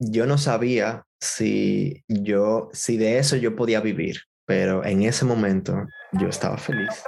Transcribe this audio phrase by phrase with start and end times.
[0.00, 5.86] yo no sabía si yo, si de eso yo podía vivir, pero en ese momento
[6.12, 7.04] yo estaba feliz.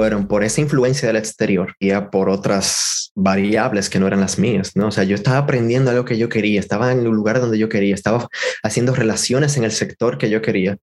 [0.00, 4.74] Fueron por esa influencia del exterior y por otras variables que no eran las mías,
[4.74, 4.86] ¿no?
[4.86, 7.68] O sea, yo estaba aprendiendo algo que yo quería, estaba en el lugar donde yo
[7.68, 8.26] quería, estaba
[8.62, 10.78] haciendo relaciones en el sector que yo quería,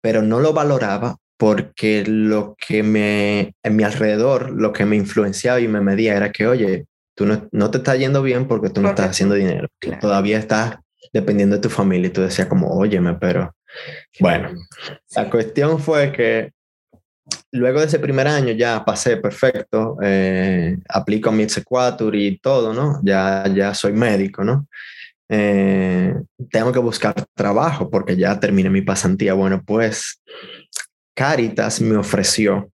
[0.00, 5.60] pero no lo valoraba porque lo que me, en mi alrededor, lo que me influenciaba
[5.60, 8.80] y me medía era que, oye, tú no, no te está yendo bien porque tú
[8.82, 9.68] no estás haciendo dinero,
[10.00, 10.78] todavía estás
[11.12, 13.54] dependiendo de tu familia y tú decías como, óyeme, pero
[14.18, 14.50] bueno,
[15.14, 16.55] la cuestión fue que
[17.52, 23.00] luego de ese primer año ya pasé perfecto, eh, aplico mi exequatur y todo, ¿no?
[23.02, 24.66] Ya, ya soy médico, ¿no?
[25.28, 26.14] Eh,
[26.50, 29.34] tengo que buscar trabajo porque ya terminé mi pasantía.
[29.34, 30.22] Bueno, pues
[31.14, 32.70] Caritas me ofreció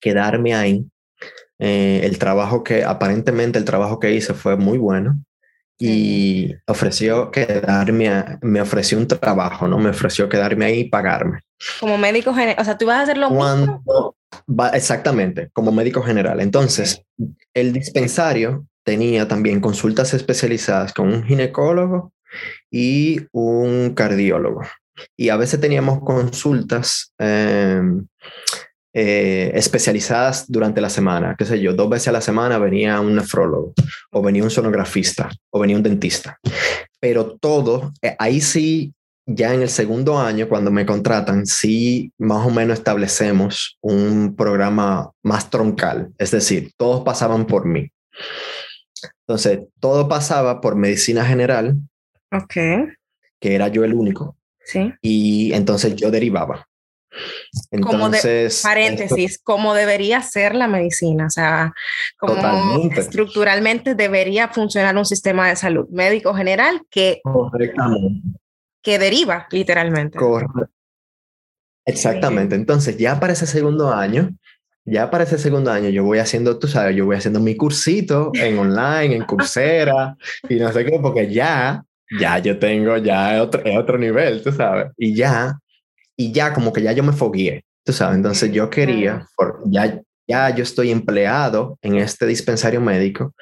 [0.00, 0.84] quedarme ahí.
[1.58, 5.18] Eh, el trabajo que aparentemente el trabajo que hice fue muy bueno
[5.78, 9.78] y ofreció quedarme, me ofreció un trabajo, ¿no?
[9.78, 11.40] Me ofreció quedarme ahí y pagarme.
[11.80, 14.16] Como médico general, o sea, tú vas a hacer lo mismo.
[14.48, 16.40] Va, exactamente, como médico general.
[16.40, 17.02] Entonces,
[17.54, 22.12] el dispensario tenía también consultas especializadas con un ginecólogo
[22.70, 24.62] y un cardiólogo.
[25.16, 27.80] Y a veces teníamos consultas eh,
[28.94, 33.16] eh, especializadas durante la semana, qué sé yo, dos veces a la semana venía un
[33.16, 33.74] nefrólogo
[34.10, 36.38] o venía un sonografista o venía un dentista.
[37.00, 38.94] Pero todo, eh, ahí sí,
[39.26, 45.10] ya en el segundo año, cuando me contratan, sí más o menos establecemos un programa
[45.22, 47.90] más troncal, es decir, todos pasaban por mí.
[49.26, 51.76] Entonces, todo pasaba por medicina general.
[52.32, 52.54] Ok.
[53.38, 54.36] Que era yo el único.
[54.64, 54.92] Sí.
[55.02, 56.67] Y entonces yo derivaba.
[57.70, 61.72] Entonces, paréntesis, cómo debería ser la medicina, o sea,
[62.18, 67.20] como estructuralmente debería funcionar un sistema de salud médico general que,
[68.82, 70.18] que deriva literalmente.
[71.84, 74.30] Exactamente, entonces ya para ese segundo año,
[74.84, 78.30] ya para ese segundo año yo voy haciendo, tú sabes, yo voy haciendo mi cursito
[78.34, 80.16] en online, en Coursera
[80.48, 81.82] y no sé qué, porque ya,
[82.18, 85.58] ya yo tengo ya otro, otro nivel, tú sabes, y ya
[86.18, 90.02] y ya como que ya yo me fogué, tú sabes, entonces yo quería, por, ya,
[90.26, 93.34] ya yo estoy empleado en este dispensario médico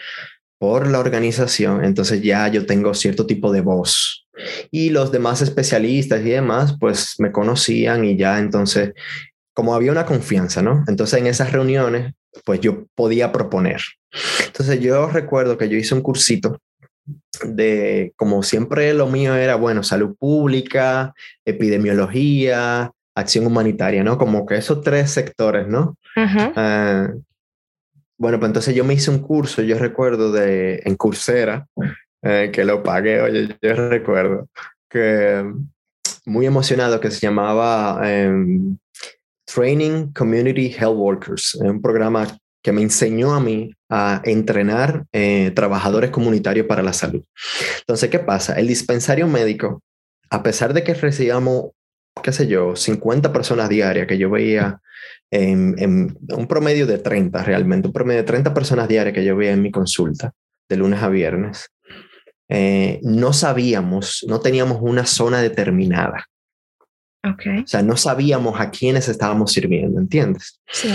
[0.59, 4.27] por la organización, entonces ya yo tengo cierto tipo de voz.
[4.71, 8.93] Y los demás especialistas y demás, pues me conocían y ya entonces,
[9.55, 10.85] como había una confianza, ¿no?
[10.87, 12.13] Entonces en esas reuniones,
[12.45, 13.81] pues yo podía proponer.
[14.45, 16.61] Entonces yo recuerdo que yo hice un cursito
[17.45, 21.15] de, como siempre lo mío era, bueno, salud pública,
[21.45, 24.19] epidemiología, acción humanitaria, ¿no?
[24.19, 25.97] Como que esos tres sectores, ¿no?
[26.17, 27.09] Ah,
[28.19, 31.67] bueno, pues entonces yo me hice un curso, yo recuerdo de, en Coursera,
[32.23, 34.49] eh, que lo pagué, oye, yo recuerdo,
[34.89, 35.45] que
[36.25, 38.77] muy emocionado, que se llamaba em,
[39.45, 42.27] Training Community Health Workers, un programa
[42.67, 47.23] que me enseñó a mí a entrenar eh, trabajadores comunitarios para la salud.
[47.79, 48.55] Entonces, ¿qué pasa?
[48.55, 49.85] El dispensario médico,
[50.31, 51.67] a pesar de que recibíamos,
[52.25, 54.81] qué sé yo, 50 personas diarias, que yo veía
[55.31, 59.53] en, un promedio de 30 realmente, un promedio de 30 personas diarias que yo veía
[59.53, 60.33] en mi consulta,
[60.69, 61.69] de lunes a viernes,
[62.49, 66.27] eh, no sabíamos, no teníamos una zona determinada.
[67.23, 67.61] Okay.
[67.61, 70.61] O sea, no sabíamos a quiénes estábamos sirviendo, ¿entiendes?
[70.67, 70.93] Sí.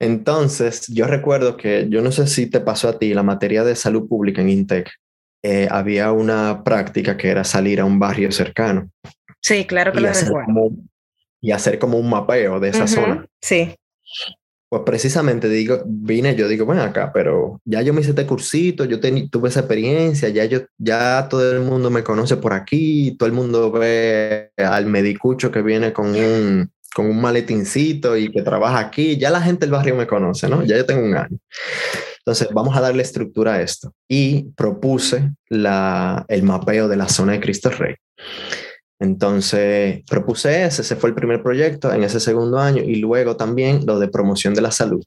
[0.00, 3.76] Entonces, yo recuerdo que, yo no sé si te pasó a ti, la materia de
[3.76, 4.90] salud pública en Intec,
[5.42, 8.90] eh, había una práctica que era salir a un barrio cercano.
[9.40, 10.70] Sí, claro que lo recuerdo.
[11.40, 13.26] y hacer como un mapeo de esa zona.
[13.42, 13.74] Sí.
[14.70, 18.86] Pues precisamente digo, vine, yo digo, bueno, acá, pero ya yo me hice este cursito,
[18.86, 23.26] yo tuve esa experiencia, ya yo, ya todo el mundo me conoce por aquí, todo
[23.26, 28.78] el mundo ve al medicucho que viene con un, con un maletincito y que trabaja
[28.78, 30.62] aquí, ya la gente del barrio me conoce, ¿no?
[30.64, 31.38] Ya yo tengo un año.
[32.18, 33.92] Entonces, vamos a darle estructura a esto.
[34.08, 37.96] Y propuse la, el mapeo de la zona de Cristo Rey.
[39.00, 43.84] Entonces, propuse ese, ese fue el primer proyecto en ese segundo año y luego también
[43.84, 45.02] lo de promoción de la salud.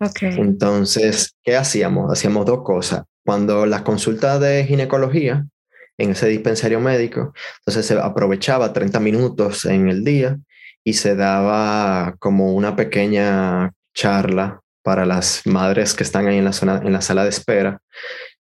[0.00, 0.34] Okay.
[0.38, 2.10] Entonces, ¿qué hacíamos?
[2.10, 3.04] Hacíamos dos cosas.
[3.24, 5.46] Cuando las consultas de ginecología
[5.98, 7.32] en ese dispensario médico.
[7.60, 10.38] Entonces se aprovechaba 30 minutos en el día
[10.84, 16.52] y se daba como una pequeña charla para las madres que están ahí en la,
[16.52, 17.80] zona, en la sala de espera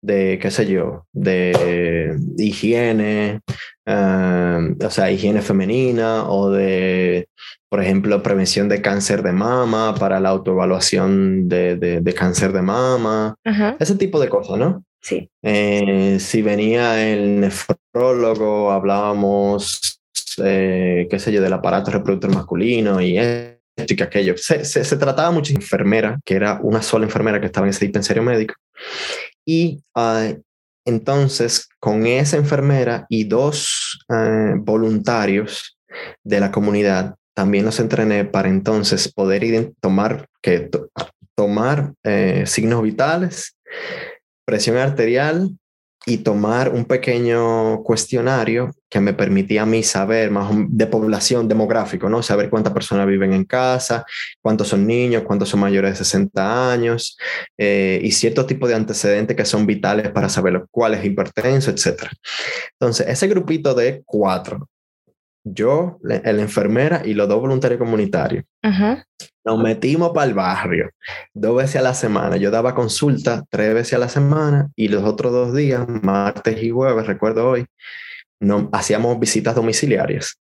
[0.06, 3.40] de, qué sé yo, de higiene,
[3.86, 7.28] eh, o sea, higiene femenina o de,
[7.70, 13.36] por ejemplo, prevención de cáncer de mama para la autoevaluación de, de, cáncer de mama,
[13.80, 14.84] ese tipo de cosas, ¿no?
[15.02, 15.30] Sí.
[15.44, 20.02] Eh, si venía el nefrólogo, hablábamos,
[20.44, 24.38] eh, qué sé yo, del aparato reproductor masculino y esto y aquello.
[24.38, 27.72] Se, se, se, trataba mucho de enfermera, que era una sola enfermera que estaba en
[27.72, 28.56] ese dispensario médico.
[29.46, 30.32] Y ah,
[30.86, 35.78] entonces, con esa enfermera y dos eh, voluntarios
[36.24, 40.70] de la comunidad, también los entrené para entonces poder tomar, que,
[41.36, 43.58] tomar eh, signos vitales,
[44.46, 45.50] presión arterial,
[46.06, 52.10] y tomar un pequeño cuestionario que me permitía a mí saber más de población demográfico,
[52.10, 52.22] ¿no?
[52.22, 54.06] Saber cuántas personas viven en casa,
[54.42, 57.18] cuántos son niños, cuántos son mayores de 60 años
[57.58, 62.08] eh, y cierto tipo de antecedentes que son vitales para saber cuál es hipertenso, etc.
[62.80, 64.70] Entonces, ese grupito de cuatro
[65.46, 68.46] yo, la, enfermera y los dos voluntarios comunitarios.
[69.46, 70.90] Nos metimos para el barrio
[71.34, 72.36] dos veces a la semana.
[72.38, 76.72] Yo daba consulta tres veces a la semana y los otros dos días, martes y
[76.72, 77.66] jueves, recuerdo hoy,
[78.40, 80.40] no, hacíamos visitas domiciliarias.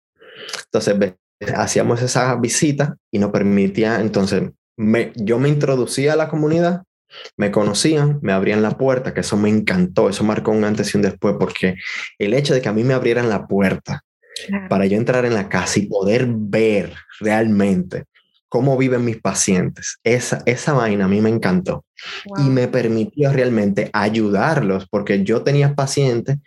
[0.65, 1.15] Entonces,
[1.55, 6.83] hacíamos esas visitas y nos permitía, entonces, me, yo me introducía a la comunidad,
[7.37, 10.97] me conocían, me abrían la puerta, que eso me encantó, eso marcó un antes y
[10.97, 11.77] un después, porque
[12.19, 14.03] el hecho de que a mí me abrieran la puerta
[14.69, 18.05] para yo entrar en la casa y poder ver realmente
[18.55, 19.99] cómo viven mis pacientes.
[20.05, 21.85] Esa, esa vaina a mí me encantó
[22.39, 26.39] y me permitió realmente ayudarlos porque yo tenía pacientes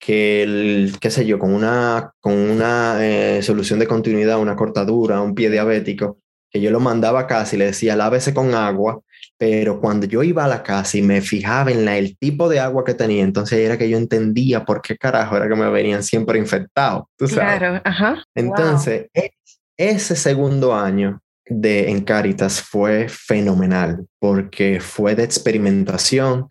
[0.00, 5.36] que, qué sé yo, con una, con una eh, solución de continuidad, una cortadura, un
[5.36, 6.18] pie diabético,
[6.50, 9.00] que yo lo mandaba a casa y le decía, lávese con agua
[9.38, 12.58] pero cuando yo iba a la casa y me fijaba en la, el tipo de
[12.58, 16.02] agua que tenía, entonces era que yo entendía por qué carajo era que me venían
[16.02, 17.04] siempre infectados.
[17.16, 18.24] Claro, ajá.
[18.36, 19.32] Entonces, e,
[19.76, 21.20] ese segundo año
[21.60, 26.50] de en Caritas fue fenomenal porque fue de experimentación,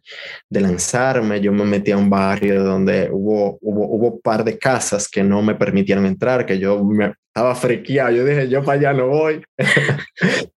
[0.49, 1.41] de lanzarme.
[1.41, 5.23] Yo me metí a un barrio donde hubo, hubo, hubo un par de casas que
[5.23, 8.11] no me permitieron entrar, que yo me estaba friqueado.
[8.11, 9.43] Yo dije, yo para allá no voy.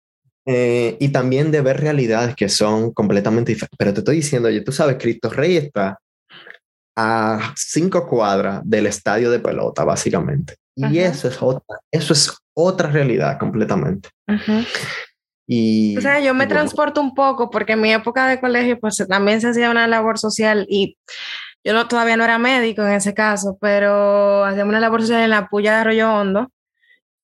[0.47, 3.77] Eh, y también de ver realidades que son completamente diferentes.
[3.77, 5.99] Pero te estoy diciendo, oye, tú sabes, Cristo Rey está
[6.97, 10.55] a cinco cuadras del estadio de pelota, básicamente.
[10.75, 14.09] Y eso es otra, eso es otra realidad completamente.
[15.47, 19.05] Y, o sea, yo me transporto un poco porque en mi época de colegio pues
[19.09, 20.97] también se hacía una labor social y
[21.63, 25.29] yo no, todavía no era médico en ese caso, pero hacíamos una labor social en
[25.29, 26.51] la puya de Arroyo Hondo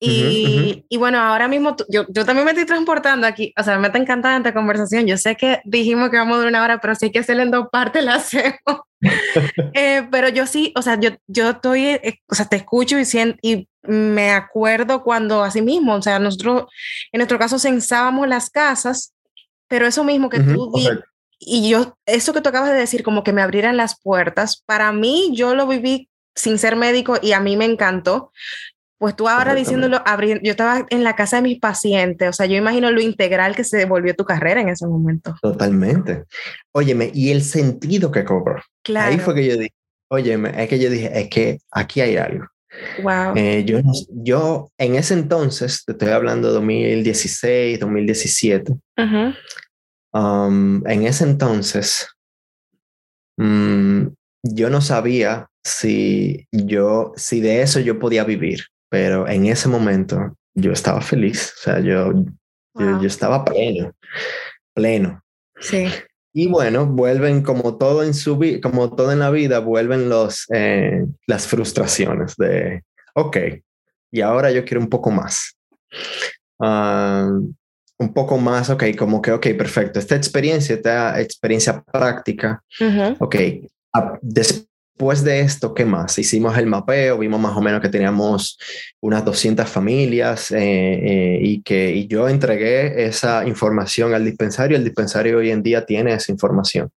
[0.00, 3.88] y, y, bueno, ahora mismo yo, yo, también me estoy transportando aquí, o sea, me
[3.88, 5.06] está encantando esta conversación.
[5.06, 7.50] Yo sé que dijimos que vamos a durar una hora, pero sí que hacerla en
[7.50, 8.58] dos partes, la hacemos.
[9.74, 13.04] eh, pero yo sí, o sea, yo, yo estoy, eh, o sea, te escucho y,
[13.42, 16.66] y me acuerdo cuando así mismo, o sea, nosotros,
[17.12, 19.14] en nuestro caso, censábamos las casas,
[19.66, 20.72] pero eso mismo que tú
[21.40, 24.92] y yo, eso que tú acabas de decir, como que me abrieran las puertas, para
[24.92, 28.32] mí yo lo viví sin ser médico y a mí me encantó,
[28.98, 30.02] pues tú ahora diciéndolo,
[30.42, 33.62] yo estaba en la casa de mis pacientes, o sea, yo imagino lo integral que
[33.62, 35.36] se volvió tu carrera en ese momento.
[35.40, 36.24] Totalmente.
[36.72, 38.60] Óyeme, y el sentido que cobró.
[38.82, 39.12] Claro.
[39.12, 39.74] Ahí fue que yo dije,
[40.10, 42.46] óyeme, es que yo dije, es que aquí hay algo.
[43.02, 43.36] Wow.
[43.36, 48.72] Eh, yo, yo en ese entonces, te estoy hablando de 2016, 2017,
[50.12, 52.08] um, en ese entonces,
[53.36, 54.08] mm,
[54.42, 60.36] yo no sabía si yo, si de eso yo podía vivir pero en ese momento
[60.54, 62.12] yo estaba feliz, o sea, yo,
[62.74, 63.92] yo, estaba pleno,
[64.74, 65.22] pleno.
[65.60, 65.86] Sí.
[66.32, 70.46] Y bueno, vuelven como todo en su vida, como todo en la vida, vuelven los,
[70.52, 73.36] eh, las frustraciones de, ok,
[74.10, 75.56] y ahora yo quiero un poco más.
[76.60, 77.30] Ah,
[77.98, 82.62] un poco más, ok, como que, ok, perfecto, esta experiencia, esta experiencia práctica,
[83.18, 83.36] ok,
[84.98, 86.18] después de esto, ¿qué más?
[86.18, 88.58] Hicimos el mapeo, vimos más o menos que teníamos
[89.00, 94.76] unas 200 familias eh, eh, y que yo entregué esa información al dispensario.
[94.76, 96.90] El dispensario hoy en día tiene esa información.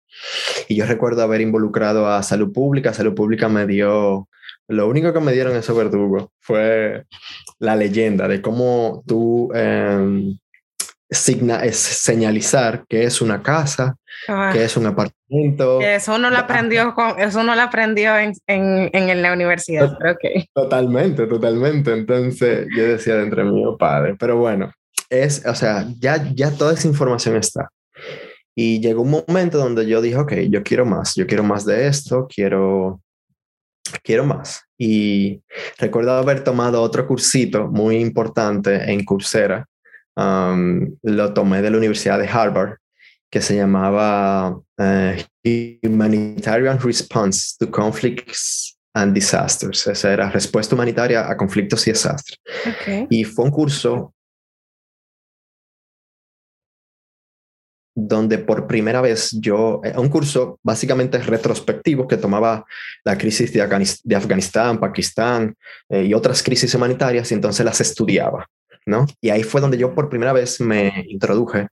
[0.67, 2.91] Y yo recuerdo haber involucrado a Salud Pública.
[2.91, 4.27] Salud Pública me dio,
[4.67, 7.03] lo único que me dieron esos verdugos fue
[7.60, 9.51] la leyenda de cómo tú...
[11.12, 13.98] Em, es señalizar que es una casa,
[14.30, 14.51] ah.
[14.53, 15.82] que es un apartamento.
[15.82, 19.98] Eso no lo aprendió, con, eso no lo aprendió en, en, en la universidad,
[20.53, 21.91] Totalmente, totalmente.
[21.91, 24.72] Entonces yo decía de entre mí, oh, padre, pero bueno,
[25.10, 27.70] es, o sea, ya, ya toda esa información está.
[28.56, 31.88] Y llegó un momento donde yo dije, ok, yo quiero más, yo quiero más de
[31.88, 33.01] esto, quiero,
[34.01, 34.63] quiero más.
[34.77, 35.41] Y
[35.77, 39.65] recuerdo haber tomado otro cursito muy importante en Coursera.
[40.15, 42.77] Um, lo tomé de la Universidad de Harvard,
[43.32, 45.25] que se llamaba eh,
[45.84, 49.88] Humanitarian Response to Conflicts and Disasters.
[49.88, 52.39] Esa era respuesta humanitaria a conflictos y desastres.
[53.10, 54.13] Y fue un curso
[57.94, 62.65] donde por primera vez yo, eh, un curso básicamente retrospectivo que tomaba
[63.03, 63.62] la crisis de,
[64.15, 65.56] Afganistán, Pakistán
[65.89, 68.48] eh, y otras crisis humanitarias y entonces las estudiaba,
[68.85, 69.05] ¿no?
[69.21, 71.67] Y ahí fue donde yo por primera vez me introduje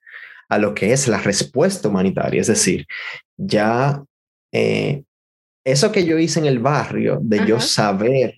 [0.47, 2.87] a lo que es la respuesta humanitaria, es decir,
[3.37, 4.03] ya
[4.51, 5.03] eh,
[5.63, 8.33] eso que yo hice en el barrio, de yo saber,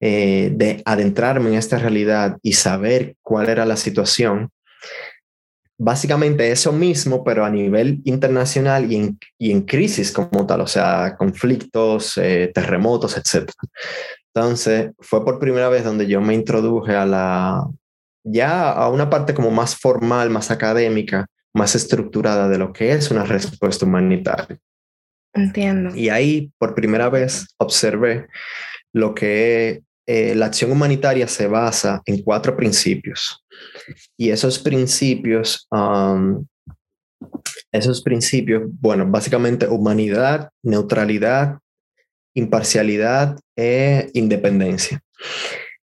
[0.00, 4.50] de adentrarme en esta realidad y saber cuál era la situación,
[5.80, 10.66] básicamente eso mismo, pero a nivel internacional y en, y en crisis como tal, o
[10.66, 13.50] sea, conflictos, eh, terremotos, etc.
[14.34, 17.66] Entonces, fue por primera vez donde yo me introduje a la,
[18.24, 23.10] ya a una parte como más formal, más académica, más estructurada de lo que es
[23.10, 24.58] una respuesta humanitaria.
[25.32, 25.94] Entiendo.
[25.94, 28.28] Y ahí, por primera vez, observé
[28.92, 33.44] lo que eh, la acción humanitaria se basa en cuatro principios.
[34.16, 36.44] Y esos principios, um,
[37.72, 41.58] esos principios, bueno, básicamente humanidad, neutralidad,
[42.34, 45.00] imparcialidad e independencia.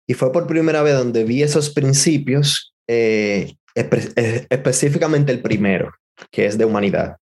[0.07, 5.93] Y fue por primera vez donde vi esos principios, eh, específicamente el primero,
[6.31, 7.17] que es de humanidad.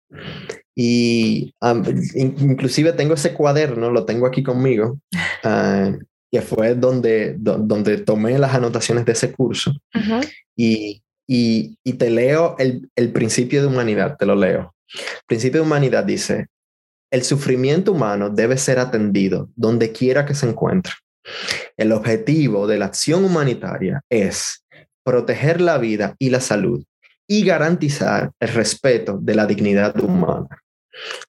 [0.74, 1.82] Y um,
[2.14, 5.00] inclusive tengo ese cuaderno, lo tengo aquí conmigo,
[5.44, 5.98] uh,
[6.30, 9.72] que fue donde, donde tomé las anotaciones de ese curso.
[10.56, 14.74] y, y, y, te leo el, el principio de humanidad, te lo leo.
[14.94, 16.46] El principio de humanidad dice,
[17.10, 20.92] el sufrimiento humano debe ser atendido donde quiera que se encuentre.
[21.76, 24.64] El objetivo de la acción humanitaria es
[25.04, 26.84] proteger la vida y la salud
[27.26, 30.48] y garantizar el respeto de la dignidad humana.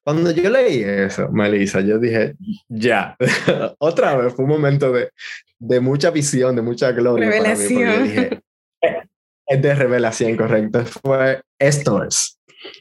[0.02, 2.34] Cuando yo leí eso, Melissa, yo dije,
[2.68, 3.16] ya,
[3.78, 5.10] otra vez fue un momento de,
[5.58, 7.28] de mucha visión, de mucha gloria.
[7.28, 8.04] Revelación.
[8.04, 8.40] dije,
[8.82, 9.02] eh,
[9.46, 10.84] es de revelación, correcto.
[10.86, 12.38] Fue, esto es.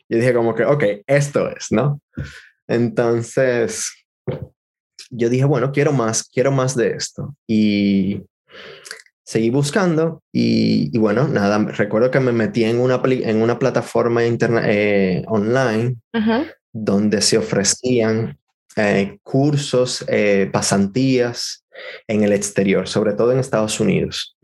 [0.10, 2.02] Yo dije como que, ok, esto es, ¿no?
[2.70, 3.92] Entonces,
[5.10, 7.36] yo dije, bueno, quiero más, quiero más de esto.
[7.48, 8.22] Y
[9.26, 14.62] seguí buscando y, bueno, nada, recuerdo que me metí en una, en una plataforma interna,
[14.66, 15.98] eh, online
[16.72, 18.38] donde se ofrecían
[18.76, 21.66] eh, cursos, eh, pasantías
[22.08, 24.38] en el exterior, sobre todo en Estados Unidos,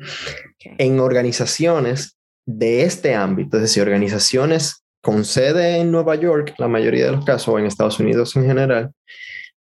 [0.63, 7.05] en organizaciones de este ámbito, es decir, organizaciones con sede en Nueva York, la mayoría
[7.05, 8.91] de los casos, o en Estados Unidos en general,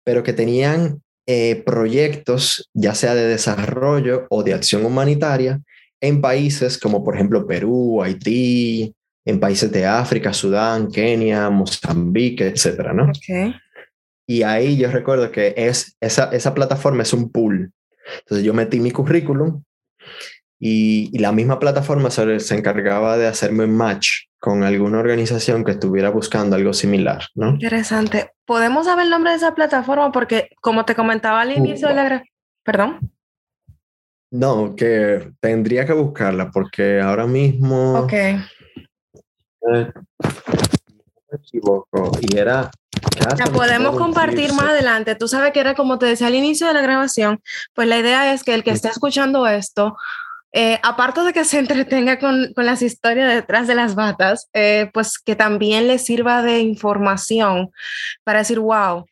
[0.05, 5.61] pero que tenían eh, proyectos, ya sea de desarrollo o de acción humanitaria,
[6.01, 8.95] en países como por ejemplo Perú, Haití,
[9.25, 13.11] en países de África, Sudán, Kenia, Mozambique, etcétera, ¿no?
[14.29, 17.73] Y ahí yo recuerdo que es, esa, esa plataforma es un pool.
[18.21, 19.65] Entonces yo metí mi currículum
[20.61, 25.65] y, y la misma plataforma se, se, encargaba de hacerme un match con alguna organización
[25.65, 27.51] que estuviera buscando algo similar, ¿no?
[27.51, 28.33] Interesante.
[28.45, 30.11] ¿Podemos saber el nombre de esa plataforma?
[30.11, 32.25] Porque como te comentaba al inicio de la...
[32.65, 32.99] Perdón.
[34.33, 38.01] No, que tendría que buscarla porque ahora mismo...
[38.01, 38.13] Ok
[41.33, 42.71] me equivoco, y era...
[43.39, 45.15] La podemos compartir más adelante.
[45.15, 47.41] Tú sabes que era como te decía al inicio de la grabación,
[47.75, 49.97] pues la idea es que el que esté escuchando esto,
[50.53, 54.91] eh, aparte de que se entretenga con, con, las historias detrás de las batas, eh,
[54.93, 57.71] pues que también le sirva de información
[58.25, 59.07] para decir, wow,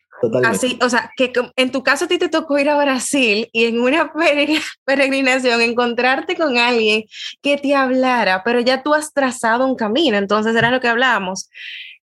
[0.45, 3.65] Así, o sea, que en tu caso a ti te tocó ir a Brasil y
[3.65, 4.13] en una
[4.85, 7.05] peregrinación encontrarte con alguien
[7.43, 11.49] que te hablara, pero ya tú has trazado un camino, entonces era lo que hablábamos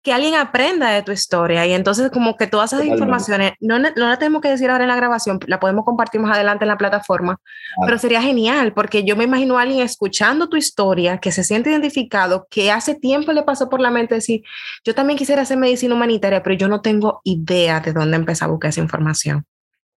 [0.04, 3.88] que alguien aprenda de tu historia y entonces como que todas esas informaciones, no, no
[3.96, 6.76] la tenemos que decir ahora en la grabación, la podemos compartir más adelante en la
[6.76, 7.40] plataforma,
[7.86, 11.70] pero sería genial porque yo me imagino a alguien escuchando tu historia, que se siente
[11.70, 14.42] identificado, que hace tiempo le pasó por la mente decir,
[14.84, 18.52] yo también quisiera hacer medicina humanitaria, pero yo no tengo idea de dónde empezar a
[18.52, 19.46] buscar esa información.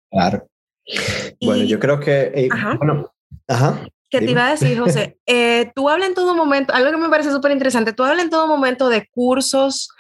[0.09, 0.47] Claro.
[1.43, 2.31] bueno, yo creo que...
[2.33, 2.75] Eh, ajá.
[2.75, 3.13] Bueno,
[3.49, 3.81] ajá
[4.21, 7.09] Que te iba a decir, José, eh, tú hablas en todo momento, algo que me
[7.09, 9.91] parece súper interesante, tú hablas en todo momento de cursos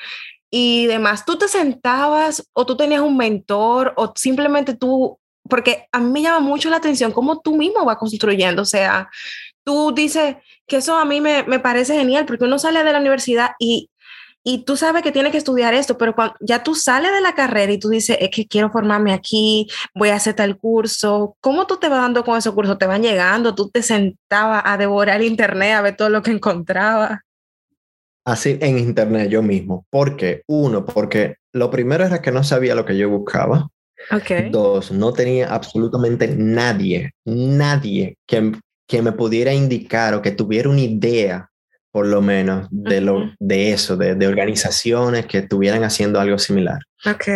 [0.50, 1.24] y demás.
[1.24, 5.18] ¿Tú te sentabas o tú tenías un mentor o simplemente tú,
[5.48, 9.08] porque a mí me llama mucho la atención cómo tú mismo vas construyendo, o sea,
[9.64, 13.00] tú dices que eso a mí me, me parece genial porque uno sale de la
[13.00, 13.90] universidad y
[14.48, 17.34] y tú sabes que tienes que estudiar esto, pero cuando ya tú sales de la
[17.34, 21.66] carrera y tú dices, es que quiero formarme aquí, voy a hacer tal curso, ¿cómo
[21.66, 22.78] tú te vas dando con esos cursos?
[22.78, 23.56] ¿Te van llegando?
[23.56, 27.24] ¿Tú te sentabas a devorar internet, a ver todo lo que encontraba?
[28.24, 29.84] Así en internet yo mismo.
[29.90, 30.42] ¿Por qué?
[30.46, 33.66] Uno, porque lo primero era que no sabía lo que yo buscaba.
[34.12, 34.50] Okay.
[34.50, 38.52] Dos, no tenía absolutamente nadie, nadie que,
[38.86, 41.50] que me pudiera indicar o que tuviera una idea
[41.96, 46.78] por lo menos, de, lo, de eso, de, de, organizaciones que estuvieran haciendo algo similar.
[47.06, 47.26] Ok.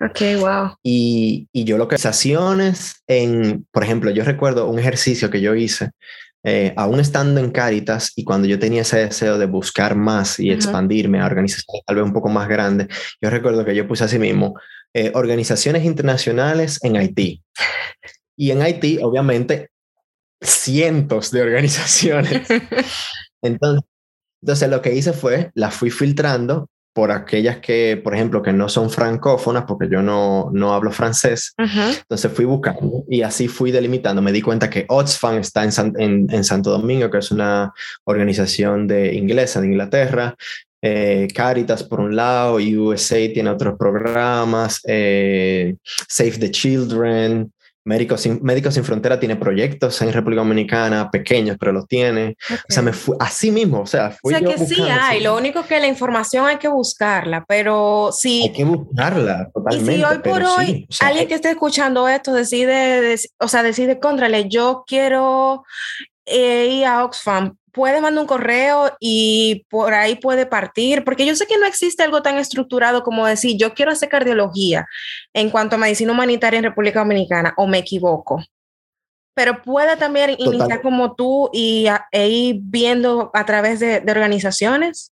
[0.00, 0.76] Ok, wow.
[0.84, 5.56] Y, y yo lo que organizaciones en, por ejemplo, yo recuerdo un ejercicio que yo
[5.56, 5.90] hice,
[6.44, 10.52] eh, aún estando en Caritas y cuando yo tenía ese deseo de buscar más y
[10.52, 12.86] expandirme a organizaciones tal vez un poco más grandes,
[13.20, 14.54] yo recuerdo que yo puse así mismo,
[14.94, 17.42] eh, organizaciones internacionales en Haití.
[18.36, 19.70] Y en Haití, obviamente,
[20.44, 22.48] cientos de organizaciones.
[23.42, 23.84] Entonces,
[24.44, 28.68] entonces lo que hice fue, las fui filtrando por aquellas que, por ejemplo, que no
[28.68, 31.54] son francófonas, porque yo no, no hablo francés.
[31.56, 34.20] Entonces fui buscando y así fui delimitando.
[34.20, 37.72] Me di cuenta que Oxfam está en, en, Santo Domingo, que es una
[38.04, 40.36] organización de inglesa de Inglaterra.
[40.82, 47.50] Eh, Caritas por un lado, USA tiene otros programas, eh, Save the Children,
[47.84, 52.36] Médicos Sin, Médicos Sin Frontera tiene proyectos en República Dominicana, pequeños, pero los tiene.
[52.50, 55.36] O sea, me fui, así mismo, o sea, fui O sea, que sí hay, lo
[55.36, 58.42] único que la información hay que buscarla, pero sí.
[58.44, 59.92] Hay que buscarla, totalmente.
[59.92, 64.48] Y si hoy por hoy alguien que esté escuchando esto decide, o sea, decide, contrale,
[64.48, 65.64] yo quiero
[66.26, 71.34] eh, ir a Oxfam, puede mandar un correo y por ahí puede partir, porque yo
[71.34, 74.86] sé que no existe algo tan estructurado como decir, yo quiero hacer cardiología
[75.34, 78.42] en cuanto a medicina humanitaria en República Dominicana, o me equivoco.
[79.34, 85.10] Pero puede también iniciar como tú y e ir viendo a través de, organizaciones.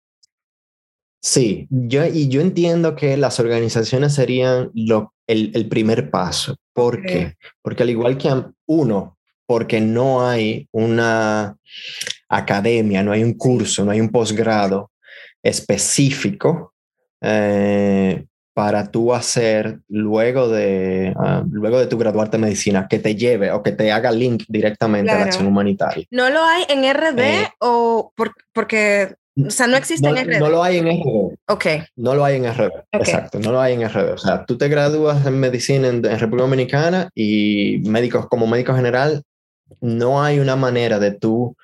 [1.22, 6.56] Sí, yo, y yo entiendo que las organizaciones serían lo, el, el primer paso.
[6.74, 7.36] ¿Por qué?
[7.62, 8.30] Porque al igual que
[8.66, 11.56] uno, porque no hay una
[12.30, 14.92] academia, no hay un curso, no hay un posgrado
[15.42, 16.72] específico
[17.20, 23.16] eh, para tú hacer luego de, ah, luego de tu graduarte en medicina, que te
[23.16, 26.06] lleve o que te haga link directamente a la acción humanitaria.
[26.10, 28.12] ¿No lo hay en RD eh, o
[28.52, 29.14] porque,
[29.44, 30.38] o sea, no existe en RD?
[30.38, 31.36] No lo hay en RD.
[31.48, 31.66] Ok.
[31.96, 34.12] No lo hay en RD, exacto, no lo hay en RD.
[34.12, 38.74] O sea, tú te gradúas en medicina en, en República Dominicana y médicos como médico
[38.74, 39.22] general,
[39.80, 41.56] no hay una manera de tú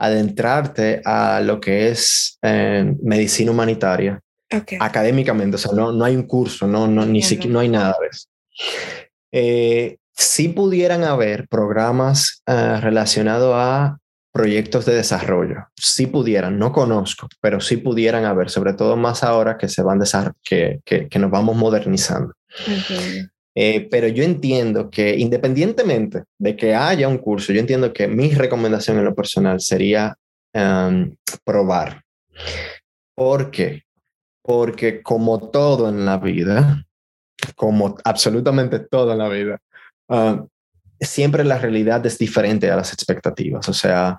[0.00, 4.18] adentrarte a lo que es eh, medicina humanitaria
[4.80, 7.94] académicamente, o sea, no, no hay un curso, no, no, ni siquiera, no hay nada
[8.00, 8.26] de eso.
[9.30, 13.98] Eh, si pudieran haber programas eh, relacionados a
[14.32, 19.56] proyectos de desarrollo, si pudieran, no conozco, pero si pudieran haber, sobre todo más ahora
[19.56, 20.00] que se van
[20.42, 22.32] que, que, que nos vamos modernizando.
[23.54, 28.30] Eh, pero yo entiendo que independientemente de que haya un curso, yo entiendo que mi
[28.30, 30.16] recomendación en lo personal sería
[31.44, 32.02] probar.
[33.14, 33.84] ¿Por qué?
[34.42, 36.84] Porque como todo en la vida,
[37.54, 39.58] como absolutamente todo en la vida,
[40.08, 40.44] ah,
[41.00, 44.16] siempre la realidad es diferente a las expectativas, o sea,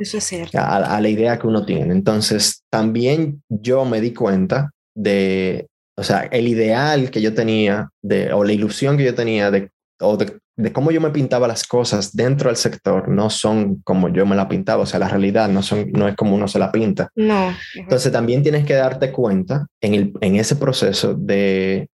[0.54, 1.94] a, la idea que uno tiene.
[1.94, 5.68] Entonces, también yo me di cuenta de
[6.02, 9.70] o sea, el ideal que yo tenía de, o la ilusión que yo tenía de,
[10.00, 10.42] o de,
[10.74, 14.50] cómo yo me pintaba las cosas dentro del sector no son como yo me la
[14.50, 17.12] pintaba, o sea, la realidad no, son, no es como uno se la pinta.
[17.16, 17.56] No.
[17.76, 21.88] Entonces también tienes que darte cuenta en, el, en ese proceso de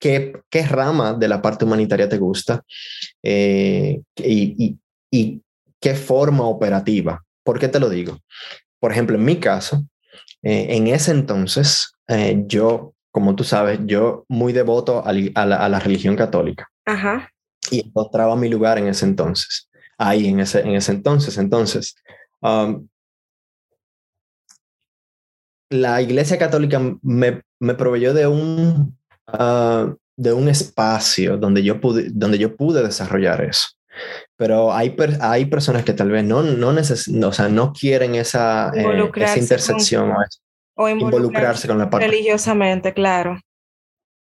[0.00, 2.62] qué, qué rama de la parte humanitaria te gusta
[3.22, 4.78] eh, y, y,
[5.10, 5.42] y
[5.78, 7.22] qué forma operativa.
[7.44, 8.18] ¿Por qué te lo digo?
[8.80, 9.86] Por ejemplo, en mi caso,
[10.42, 16.16] eh, en ese entonces, eh, yo como tú sabes, yo muy devoto a, la, religión
[16.16, 16.68] católica.
[16.84, 17.32] Ajá.
[17.70, 21.38] Y encontraba mi lugar en ese entonces, ahí en ese, en ese entonces.
[21.38, 21.96] Entonces,
[22.42, 22.86] um,
[25.70, 28.98] la Iglesia Católica me, me proveyó de un,
[29.32, 33.68] uh, de un espacio donde yo, pude, donde yo pude desarrollar eso.
[34.36, 39.10] Pero hay, hay personas que tal vez no, no, o sea, no quieren esa, eh,
[39.14, 40.12] esa intersección.
[40.76, 42.06] O involucrarse, con la parte.
[42.06, 43.40] Religiosamente, claro.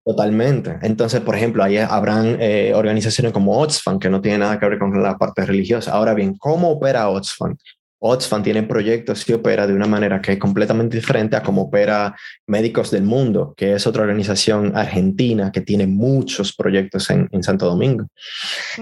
[0.06, 0.78] Totalmente.
[0.84, 4.78] Entonces, por ejemplo, ahí habrán eh, organizaciones como Oxfam, que no tiene nada que ver
[4.78, 5.92] con la parte religiosa.
[5.92, 7.58] Ahora bien, ¿cómo opera Oxfam?
[8.00, 12.16] Oxfam tiene proyectos y opera de una manera que es completamente diferente a cómo opera
[12.46, 18.06] Médicos del Mundo, que es otra organización argentina que tiene muchos proyectos en, Santo Domingo.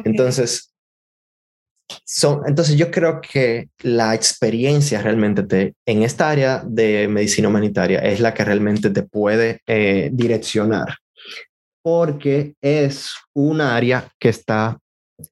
[0.03, 0.72] Entonces,
[2.06, 7.99] son, entonces yo creo que la experiencia realmente te, en esta área de medicina humanitaria
[7.99, 10.95] es la que realmente te puede eh, direccionar
[11.84, 14.79] porque es un área que está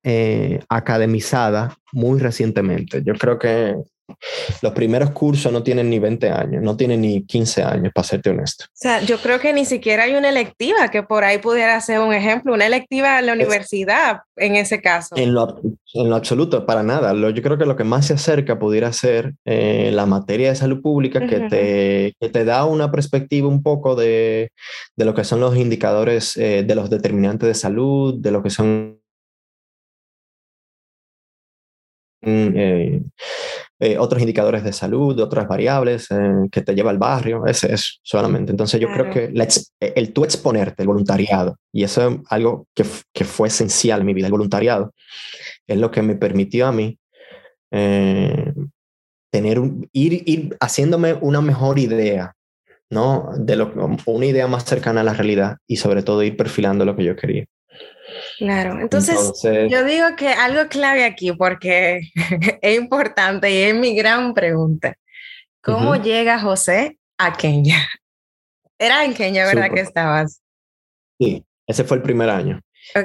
[0.03, 3.01] eh, academizada muy recientemente.
[3.03, 3.75] Yo creo que
[4.61, 8.29] los primeros cursos no tienen ni 20 años, no tienen ni 15 años, para serte
[8.29, 8.65] honesto.
[8.65, 11.99] O sea, yo creo que ni siquiera hay una electiva que por ahí pudiera ser
[11.99, 15.15] un ejemplo, una electiva en la universidad en ese caso.
[15.15, 15.59] En lo,
[15.93, 17.13] en lo absoluto, para nada.
[17.13, 20.55] Lo, yo creo que lo que más se acerca pudiera ser eh, la materia de
[20.55, 24.51] salud pública que, te, que, te, da una perspectiva un poco de,
[24.95, 28.49] de lo que son los indicadores eh, de los determinantes de salud, de lo que
[28.49, 29.01] son
[32.23, 33.01] eh,
[33.83, 37.99] eh, otros indicadores de salud, otras variables eh, que te lleva al barrio, ese es
[38.03, 38.51] solamente.
[38.51, 39.33] Entonces yo creo que
[39.79, 44.13] el tú exponerte, el voluntariado, y eso es algo que, que, fue esencial en mi
[44.13, 44.93] vida, el voluntariado,
[45.65, 46.99] es lo que me permitió a mí
[47.71, 49.59] tener
[49.93, 52.35] ir, ir haciéndome una mejor idea,
[52.91, 53.31] ¿no?
[53.35, 53.73] De lo,
[54.05, 57.15] una idea más cercana a la realidad y sobre todo ir perfilando lo que yo
[57.15, 57.45] quería.
[58.37, 62.01] Claro, entonces, yo digo que algo clave aquí, porque
[62.61, 64.95] es importante y es mi gran pregunta.
[65.61, 67.87] ¿Cómo llega José a Kenia?
[68.79, 70.41] Era en Kenia, ¿verdad que estabas?
[71.19, 72.59] Sí, ese fue el primer año.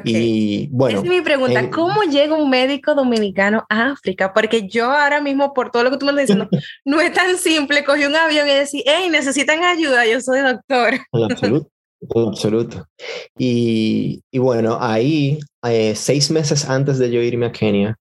[0.05, 0.99] Y bueno.
[0.99, 1.71] Esa es mi pregunta.
[1.71, 4.33] ¿Cómo llega un médico dominicano a África?
[4.33, 6.49] Porque yo ahora mismo, por todo lo que tú me estás diciendo,
[6.87, 10.95] no es tan simple coger un avión y decir, hey, necesitan ayuda, yo soy doctor.
[11.13, 11.71] En absoluto.
[12.15, 12.87] Absoluto.
[13.39, 17.97] Y, y bueno, ahí, eh, seis meses antes de yo irme a Kenia,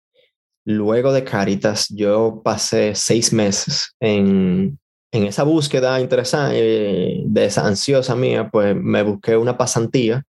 [0.65, 4.77] luego de Caritas, yo pasé seis meses en,
[5.11, 10.23] en esa búsqueda interesante, eh, de esa ansiosa mía, pues me busqué una pasantía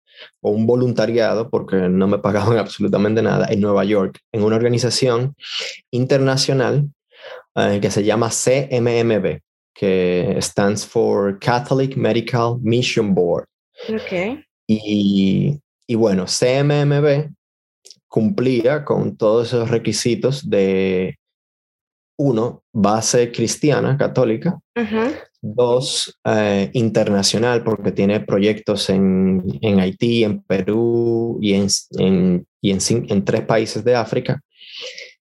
[0.41, 5.35] o un voluntariado, porque no me pagaban absolutamente nada, en Nueva York, en una organización
[5.91, 6.89] internacional
[7.55, 9.39] eh, que se llama CMMB,
[9.73, 13.45] que stands for Catholic Medical Mission Board.
[13.89, 14.43] Okay.
[14.67, 17.33] Y, y bueno, CMMB
[18.07, 21.17] cumplía con todos esos requisitos de,
[22.17, 24.59] uno, base cristiana, católica,
[25.41, 31.67] dos, eh, internacional, porque tiene proyectos en, en Haití, en Perú y, en,
[31.97, 34.41] en, y en, en, tres países de África.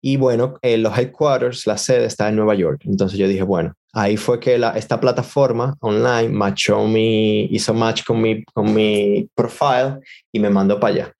[0.02, 2.82] Y bueno, eh, los headquarters, la sede está en Nueva York.
[2.86, 8.03] Entonces yo dije, bueno, ahí fue que la, esta plataforma online matchó mi, hizo match
[8.03, 9.99] con mi, con mi profile
[10.32, 11.13] y me mandó para allá.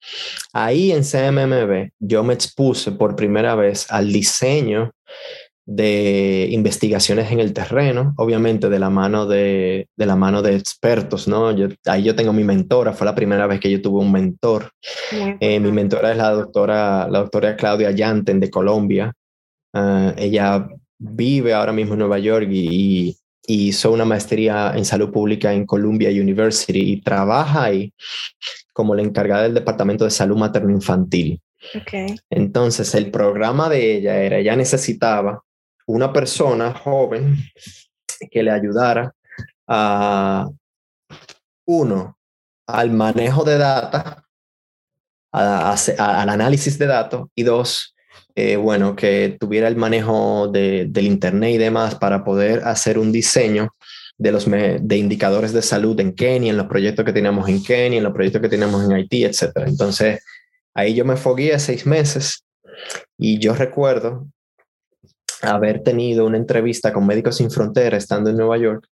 [0.52, 4.90] Ahí en CMMB yo me expuse por primera vez al diseño
[5.66, 11.26] de investigaciones en el terreno, obviamente de la mano de, de la mano de expertos,
[11.26, 11.52] ¿no?
[11.52, 14.70] Yo, ahí yo tengo mi mentora, fue la primera vez que yo tuve un mentor.
[15.40, 19.12] Eh, mi mentora es la doctora, la doctora Claudia Yanten de Colombia.
[19.72, 20.68] Ah, ella
[21.04, 26.08] vive ahora mismo en Nueva York y, hizo una maestría en salud pública en Columbia
[26.08, 27.92] University y trabaja ahí
[28.72, 31.38] como la encargada del departamento de salud materno-infantil.
[31.78, 32.16] Okay.
[32.30, 35.44] Entonces, el programa de ella era, ella necesitaba
[35.86, 37.36] una persona joven
[38.30, 39.12] que le ayudara
[39.68, 40.48] a,
[41.66, 42.18] uno,
[42.66, 44.24] al manejo de data,
[45.32, 47.93] al análisis de datos, y dos,
[48.36, 53.12] eh, bueno, que tuviera el manejo de, del Internet y demás para poder hacer un
[53.12, 53.74] diseño
[54.16, 57.98] de los de indicadores de salud en Kenia, en los proyectos que teníamos en Kenia,
[57.98, 59.50] en los proyectos que teníamos en Haití, etc.
[59.66, 60.20] Entonces,
[60.74, 62.44] ahí yo me fogué seis meses
[63.18, 64.26] y yo recuerdo
[65.42, 68.86] haber tenido una entrevista con Médicos Sin Frontera estando en Nueva York.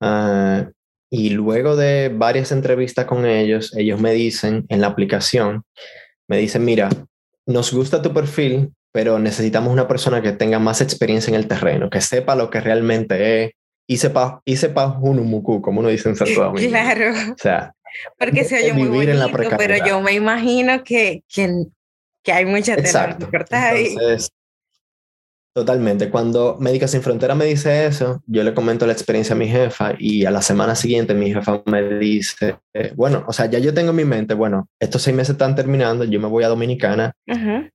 [0.00, 0.68] Ah,
[1.10, 5.62] y luego de varias entrevistas con ellos, ellos me dicen en la aplicación,
[6.28, 6.88] me dicen, mira,
[7.46, 11.90] nos gusta tu perfil, pero necesitamos una persona que tenga más experiencia en el terreno,
[11.90, 13.52] que sepa lo que realmente es
[13.88, 16.68] y sepa, y sepa Hunumuku, como uno dice en Santo Domingo.
[16.68, 17.12] Claro.
[17.32, 17.72] O sea,
[18.18, 21.66] porque se oye muy bonito, pero yo me imagino que, que,
[22.22, 23.94] que hay mucha tela que cortar ahí.
[25.56, 26.10] Totalmente.
[26.10, 29.94] Cuando Médicas Sin Frontera me dice eso, yo le comento la experiencia a mi jefa
[29.98, 32.58] y a la semana siguiente mi jefa me dice,
[32.94, 36.04] bueno, o sea, ya yo tengo en mi mente, bueno, estos seis meses están terminando,
[36.04, 37.14] yo me voy a Dominicana,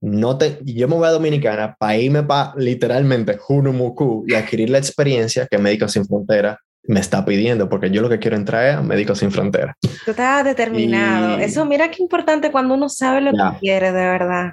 [0.00, 4.78] no te, yo me voy a Dominicana para irme para literalmente Junumuku y adquirir la
[4.78, 8.76] experiencia que Médicos Sin Frontera me está pidiendo, porque yo lo que quiero entrar es
[8.76, 9.74] a Médicos Sin Fronteras.
[10.04, 11.36] Tú estabas determinado.
[11.38, 14.52] Eso, mira qué importante cuando uno sabe lo que quiere de verdad.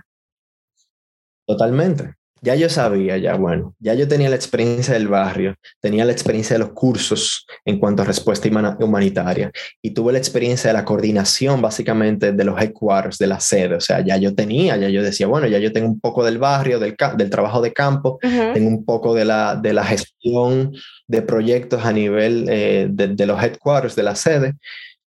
[1.45, 2.15] Totalmente.
[2.41, 6.56] Ya yo sabía, ya bueno, ya yo tenía la experiencia del barrio, tenía la experiencia
[6.56, 8.47] de los cursos en cuanto a respuesta
[8.80, 13.75] humanitaria y tuve la experiencia de la coordinación básicamente de los headquarters, de la sede,
[13.75, 16.38] o sea, ya yo tenía, ya yo decía, bueno, ya yo tengo un poco del
[16.38, 20.73] barrio, del, del trabajo de campo, tengo un poco de la, de la gestión
[21.08, 24.54] de proyectos a nivel eh, de, los headquarters, de la sede.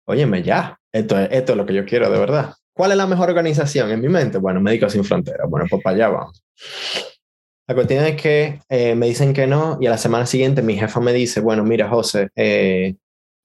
[0.05, 2.53] Óyeme, ya, esto, esto es lo que yo quiero de verdad.
[2.73, 4.37] ¿Cuál es la mejor organización en mi mente?
[4.37, 5.47] Bueno, Médicos Sin Fronteras.
[5.49, 6.43] Bueno, pues para allá vamos.
[7.71, 10.75] La cuestión es que eh, me dicen que no y a la semana siguiente mi
[10.75, 12.95] jefa me dice, bueno, mira, José, eh,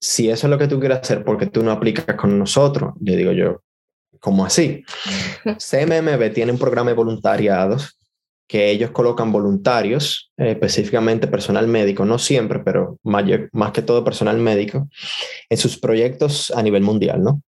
[0.01, 2.95] si eso es lo que tú quieres hacer, ¿por qué tú no aplicas con nosotros?
[3.01, 3.63] Le digo yo,
[4.19, 4.83] ¿cómo así?
[5.45, 7.97] CMMB tiene un programa de voluntariados
[8.49, 14.03] que ellos colocan voluntarios, eh, específicamente personal médico, no siempre, pero mayor, más que todo
[14.03, 14.89] personal médico,
[15.49, 17.43] en sus proyectos a nivel mundial, ¿no?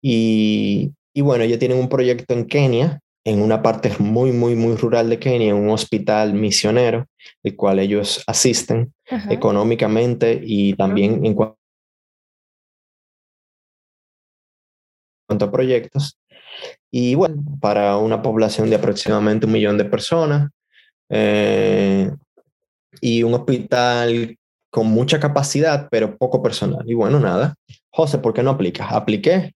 [0.00, 4.76] Y, y bueno, ellos tienen un proyecto en Kenia en una parte muy, muy, muy
[4.76, 7.06] rural de Kenia, en un hospital misionero,
[7.42, 8.92] el cual ellos asisten
[9.30, 11.56] económicamente y también en cuanto
[15.28, 16.18] a proyectos.
[16.90, 20.50] Y bueno, para una población de aproximadamente un millón de personas
[21.08, 22.10] eh,
[23.00, 24.36] y un hospital
[24.70, 26.84] con mucha capacidad, pero poco personal.
[26.86, 27.54] Y bueno, nada.
[27.90, 28.92] José, ¿por qué no aplicas?
[28.92, 29.54] Apliqué.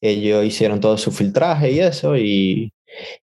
[0.00, 2.72] Ellos hicieron todo su filtraje y eso, y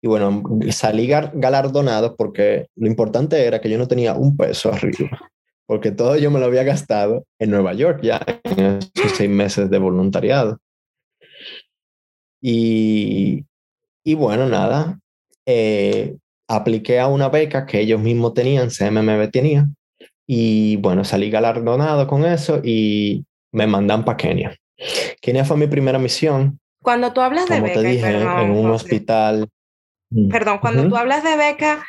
[0.01, 5.19] y bueno, salí galardonado porque lo importante era que yo no tenía un peso arriba,
[5.65, 9.69] porque todo yo me lo había gastado en Nueva York ya en esos seis meses
[9.69, 10.59] de voluntariado.
[12.41, 13.45] Y,
[14.03, 14.99] y bueno, nada,
[15.45, 19.67] eh, apliqué a una beca que ellos mismos tenían, CMMB tenía,
[20.25, 24.55] y bueno, salí galardonado con eso y me mandan para Kenia.
[25.21, 26.59] Kenia fue mi primera misión.
[26.83, 29.49] Cuando tú hablas de beca, te dije, en un hospital
[30.29, 31.85] perdón, cuando tú hablas de beca,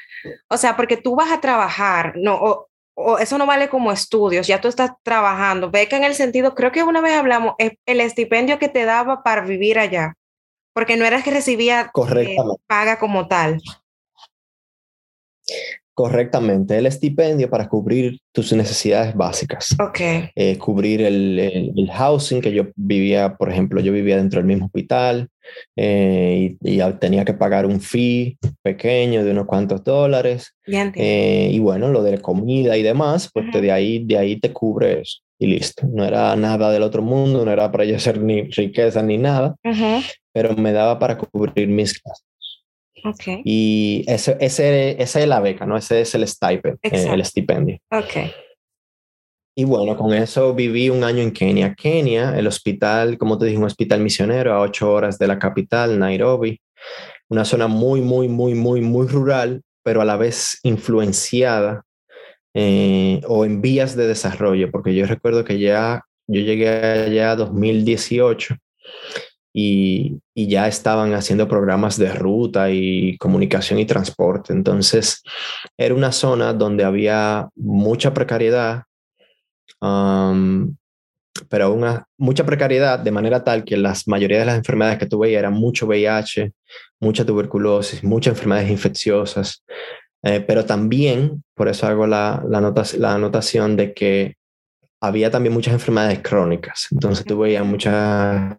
[0.49, 4.61] o sea, porque tú vas a trabajar, no, o, eso no vale como estudios, ya
[4.61, 5.71] tú estás trabajando.
[5.71, 9.23] Beca en el sentido, creo que una vez hablamos, es el estipendio que te daba
[9.23, 10.15] para vivir allá,
[10.73, 13.61] porque no eras que recibía eh, paga como tal.
[15.99, 19.75] Correctamente, el estipendio para cubrir tus necesidades básicas.
[19.83, 19.99] Ok.
[20.37, 21.37] Eh, cubrir el,
[21.77, 25.27] el, housing, que yo vivía, por ejemplo, yo vivía dentro del mismo hospital
[25.75, 30.55] eh, y, tenía que pagar un fee pequeño de unos cuantos dólares.
[30.65, 34.53] Eh, y bueno, lo de la comida y demás, pues de, ahí, de ahí te
[34.53, 35.85] cubre eso y listo.
[35.93, 39.57] No era nada del otro mundo, no era para yo hacer ni riqueza ni nada,
[40.33, 42.28] pero me daba para cubrir mis gastos.
[43.45, 45.77] Y ese, ese, esa es la beca, ¿no?
[45.77, 47.79] Ese es el stipend, eh, el estipendio.
[47.91, 48.33] Okay.
[49.57, 51.75] Y bueno, con eso viví un año en Kenia.
[51.75, 55.99] Kenia, el hospital, como te dije, un hospital misionero a ocho horas de la capital,
[55.99, 56.61] Nairobi.
[57.29, 61.83] Una zona muy, muy, muy, muy, muy rural, pero a la vez influenciada
[62.55, 68.57] eh, o en vías de desarrollo, porque yo recuerdo que ya yo llegué allá 2018
[69.61, 74.53] y, ya estaban haciendo programas de ruta y comunicación y transporte.
[74.53, 75.23] Entonces,
[75.77, 78.85] era una zona donde había mucha precariedad,
[79.81, 85.35] pero una, mucha precariedad de manera tal que la mayoría de las enfermedades que tuve
[85.35, 86.53] eran mucho VIH,
[87.01, 89.65] mucha tuberculosis, muchas enfermedades infecciosas.
[90.23, 92.61] Eh, pero también, por eso hago la, la,
[92.99, 94.38] la anotación de que
[95.01, 96.89] había también muchas enfermedades crónicas.
[96.91, 98.59] Entonces tú veías mucha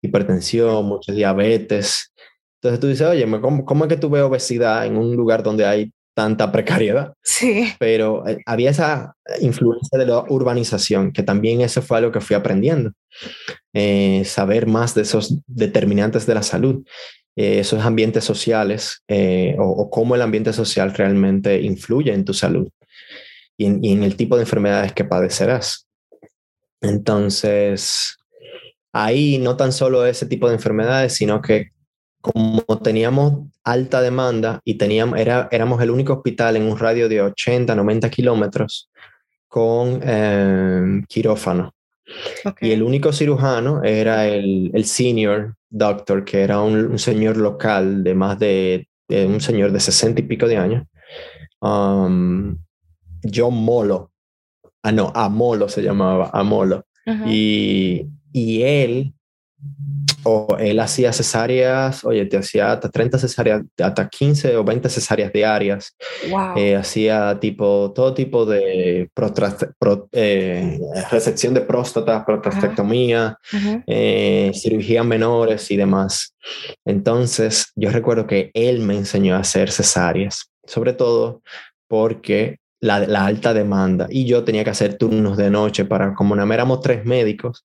[0.00, 2.12] hipertensión, mucha diabetes.
[2.60, 5.66] Entonces tú dices, oye, ¿cómo, ¿cómo, es que tú ves obesidad en un lugar donde
[5.66, 7.12] hay tanta precariedad?
[7.22, 7.72] Sí.
[7.78, 12.34] Pero eh, había esa influencia de la urbanización, que también eso fue algo que fui
[12.34, 12.92] aprendiendo.
[13.74, 16.84] Eh, saber más de esos determinantes de la salud.
[17.38, 19.02] Eh, esos ambientes sociales
[19.58, 22.66] o, o cómo el ambiente social realmente influye en tu salud
[23.56, 25.88] y en, el tipo de enfermedades que padecerás.
[26.80, 28.16] Entonces,
[28.92, 31.70] ahí no tan solo ese tipo de enfermedades, sino que
[32.20, 37.22] como teníamos alta demanda y teníamos, era, éramos el único hospital en un radio de
[37.22, 38.90] 80, 90 kilómetros
[39.48, 41.72] con eh, quirófano.
[42.60, 48.14] Y el único cirujano era el, el senior doctor, que era un, señor local de
[48.14, 50.84] más de, un señor de 60 y pico de años.
[51.60, 52.56] Um,
[53.32, 54.12] John Molo.
[54.82, 56.86] Ah, no, Amolo se llamaba, Amolo.
[57.26, 59.14] y, y él
[60.28, 65.32] o él hacía cesáreas, oye, te hacía hasta 30 cesáreas, hasta 15 o 20 cesáreas
[65.32, 65.96] diarias.
[66.56, 69.08] Eh, hacía tipo, todo tipo de
[70.12, 73.38] eh, resección de próstata, prostastectomía,
[73.86, 76.34] eh, cirugías menores y demás.
[76.84, 81.42] Entonces, yo recuerdo que él me enseñó a hacer cesáreas, sobre todo
[81.88, 86.52] porque la, alta demanda y yo tenía que hacer turnos de noche para, como no
[86.52, 87.64] éramos tres médicos,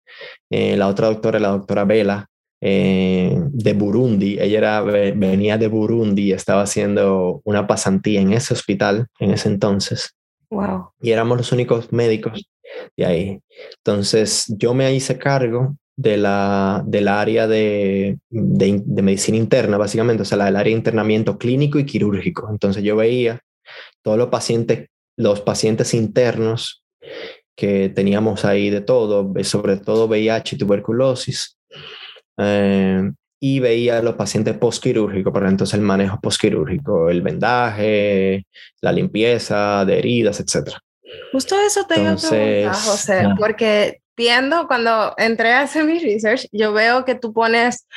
[0.49, 2.29] la otra doctora, la doctora Vela,
[2.67, 4.39] eh, de Burundi.
[4.39, 10.15] Ella era, venía de Burundi, estaba haciendo una pasantía en ese hospital en ese entonces.
[10.49, 10.89] Wow.
[10.99, 12.49] Y éramos los únicos médicos
[12.97, 13.39] de ahí.
[13.77, 20.23] Entonces yo me hice cargo de la, del área de, de, de medicina interna, básicamente,
[20.23, 22.47] o sea, del área de internamiento clínico y quirúrgico.
[22.49, 23.41] Entonces yo veía
[24.01, 26.83] todos los pacientes, los pacientes internos
[27.55, 31.57] que teníamos ahí de todo, sobre todo VIH y tuberculosis.
[32.37, 38.45] Eh, y veía a los pacientes postquirúrgicos, por entonces el manejo postquirúrgico, el vendaje,
[38.81, 40.71] la limpieza de heridas, etc.
[41.31, 46.47] Justo eso te iba a preguntar, José, porque viendo cuando entré a hacer mi research,
[46.51, 47.87] yo veo que tú pones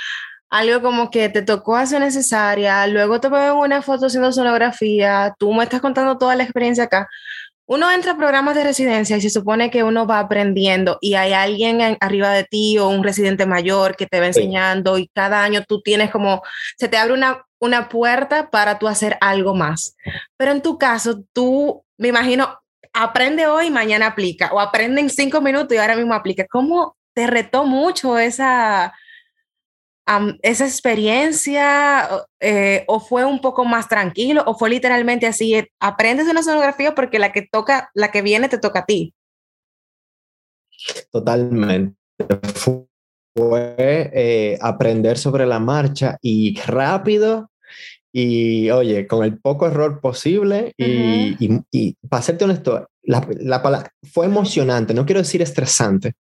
[0.50, 5.52] algo como que te tocó hacer necesaria, luego te veo una foto haciendo sonografía, tú
[5.52, 7.08] me estás contando toda la experiencia acá,
[7.68, 11.34] uno entra a programas de residencia y se supone que uno va aprendiendo y hay
[11.34, 15.62] alguien arriba de ti o un residente mayor que te va enseñando y cada año
[15.68, 16.42] tú tienes como,
[16.78, 19.96] se te abre una, una puerta para tú hacer algo más.
[20.38, 22.58] Pero en tu caso, tú, me imagino,
[22.94, 26.46] aprende hoy y mañana aplica o aprende en cinco minutos y ahora mismo aplica.
[26.46, 28.94] ¿Cómo te retó mucho esa,
[30.42, 32.08] esa experiencia
[32.40, 36.94] eh, o fue un poco más tranquilo o fue literalmente así, eh, aprendes una sonografía
[36.94, 39.14] porque la que toca, la que viene te toca a ti?
[41.10, 41.96] Totalmente.
[42.54, 47.50] Fue eh, aprender sobre la marcha y rápido
[48.12, 51.36] y oye, con el poco error posible y,
[51.70, 56.14] y, para serte honesto, la, la, fue emocionante, no quiero decir estresante,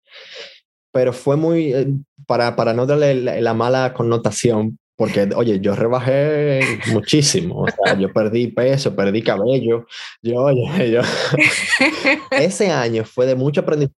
[0.91, 1.87] pero fue muy, eh,
[2.25, 6.61] para, para no darle la, mala connotación, porque, oye, yo rebajé
[6.91, 9.85] muchísimo, o sea, yo perdí peso, perdí cabello,
[10.21, 11.01] yo, oye, yo,
[12.31, 13.95] ese año fue de mucho aprendizaje,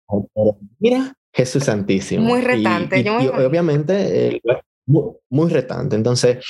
[0.80, 2.24] mira, Jesús Santísimo.
[2.24, 3.00] Muy retante.
[3.00, 4.42] Y, obviamente, eh,
[5.30, 5.96] muy, retante.
[5.96, 6.44] Entonces,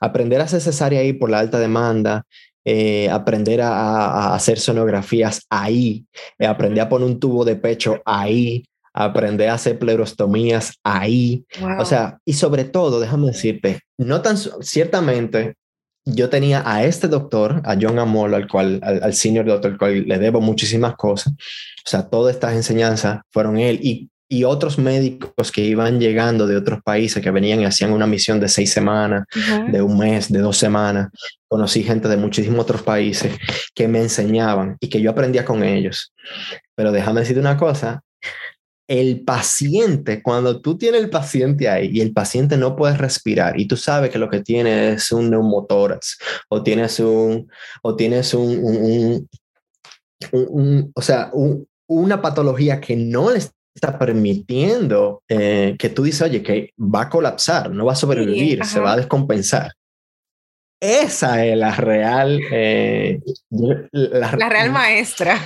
[0.00, 2.24] aprender a hacer cesárea ahí por la alta demanda,
[2.64, 6.06] eh, aprender a, a, hacer sonografías ahí,
[6.40, 8.64] aprender a poner un tubo de pecho ahí,
[8.94, 11.44] aprender a hacer pleurostomías ahí.
[11.78, 15.54] O sea, y sobre todo, déjame decirte, no tan ciertamente
[16.04, 20.04] yo tenía a este doctor, a John Amolo, al cual, al, senior doctor, al cual
[20.06, 21.32] le debo muchísimas cosas.
[21.32, 26.56] O sea, todas estas enseñanzas fueron él y, y otros médicos que iban llegando de
[26.56, 29.24] otros países que venían y hacían una misión de seis semanas,
[29.70, 31.10] de un mes, de dos semanas.
[31.46, 33.36] Conocí gente de muchísimos otros países
[33.74, 36.12] que me enseñaban y que yo aprendía con ellos.
[36.74, 38.02] Pero déjame decirte una cosa,
[38.92, 43.66] el paciente, cuando tú tienes el paciente ahí y el paciente no puede respirar y
[43.66, 46.18] tú sabes que lo que tiene es un neumotórax
[46.50, 47.50] o tienes un,
[47.80, 49.26] o tienes un,
[50.94, 51.30] o sea,
[51.86, 53.38] una patología que no le
[53.74, 58.62] está permitiendo eh, que tú dices, oye, que va a colapsar, no va a sobrevivir,
[58.66, 59.72] se va a descompensar.
[60.78, 62.38] Esa es la real...
[62.50, 65.42] Eh, la, la real maestra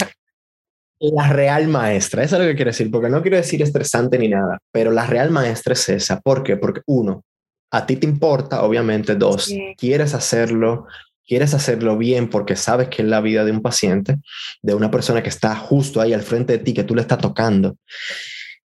[0.98, 4.28] la real maestra, eso es lo que quiero decir, porque no quiero decir estresante ni
[4.28, 6.20] nada, pero la real maestra es esa.
[6.20, 6.56] ¿Por qué?
[6.56, 7.24] Porque uno,
[7.70, 9.14] a ti te importa, obviamente.
[9.14, 10.86] Dos, quieres hacerlo,
[11.26, 14.16] quieres hacerlo bien porque sabes que es la vida de un paciente,
[14.62, 17.18] de una persona que está justo ahí al frente de ti, que tú le estás
[17.18, 17.76] tocando.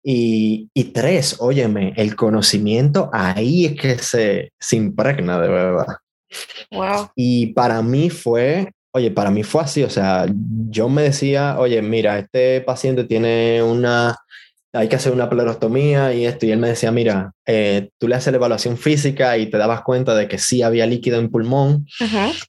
[0.02, 5.96] Y, y tres, óyeme, el conocimiento ahí es que se, se impregna de verdad.
[6.70, 7.10] Wow.
[7.16, 10.24] Y para mí fue Oye, para mí fue así, o sea,
[10.70, 14.16] yo me decía, oye, mira, este paciente tiene una,
[14.72, 18.14] hay que hacer una pleurostomía y esto, y él me decía, mira, eh, tú le
[18.14, 21.86] haces la evaluación física y te dabas cuenta de que sí había líquido en pulmón,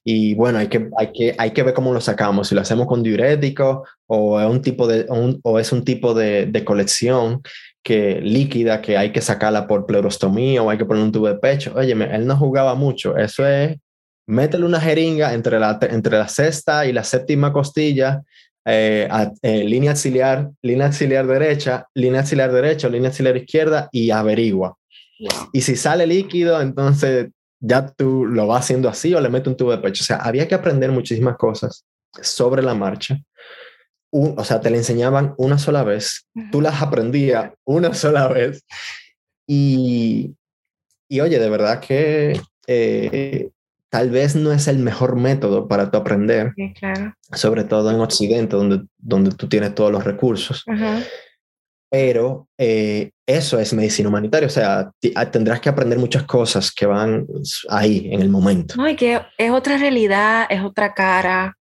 [0.02, 2.86] y bueno, hay que, hay, que, hay que ver cómo lo sacamos, si lo hacemos
[2.86, 5.04] con diurético o es un tipo de,
[5.42, 7.42] o es un tipo de, de colección
[7.82, 11.36] que líquida que hay que sacarla por pleurostomía o hay que poner un tubo de
[11.36, 11.74] pecho.
[11.76, 13.76] Oye, él no jugaba mucho, eso es
[14.28, 18.22] métele una jeringa entre la, entre la sexta y la séptima costilla,
[18.64, 19.08] eh,
[19.42, 24.76] eh, línea auxiliar, línea auxiliar derecha, línea auxiliar derecha, línea auxiliar izquierda y averigua.
[25.52, 27.28] Y si sale líquido, entonces
[27.58, 30.02] ya tú lo vas haciendo así o le metes un tubo de pecho.
[30.02, 31.84] O sea, había que aprender muchísimas cosas
[32.22, 33.18] sobre la marcha.
[34.10, 38.62] o sea, te le enseñaban una sola vez, tú las aprendías una sola vez
[39.46, 40.34] y,
[41.08, 43.50] y oye, de verdad que eh,
[43.90, 46.54] tal vez no es el mejor método para tu aprender,
[47.32, 50.64] sobre todo en Occidente, donde, donde tú tienes todos los recursos.
[51.90, 56.84] Pero eh, eso es medicina humanitaria, o sea, ah, tendrás que aprender muchas cosas que
[56.84, 57.26] van
[57.70, 58.74] ahí en el momento.
[58.76, 61.56] No, y que es otra realidad, es otra cara.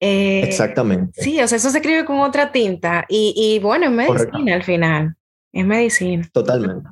[0.00, 1.22] Eh, Exactamente.
[1.22, 4.62] Sí, o sea, eso se escribe con otra tinta y, y bueno, es medicina al
[4.62, 5.14] final,
[5.52, 6.26] es medicina.
[6.32, 6.88] Totalmente.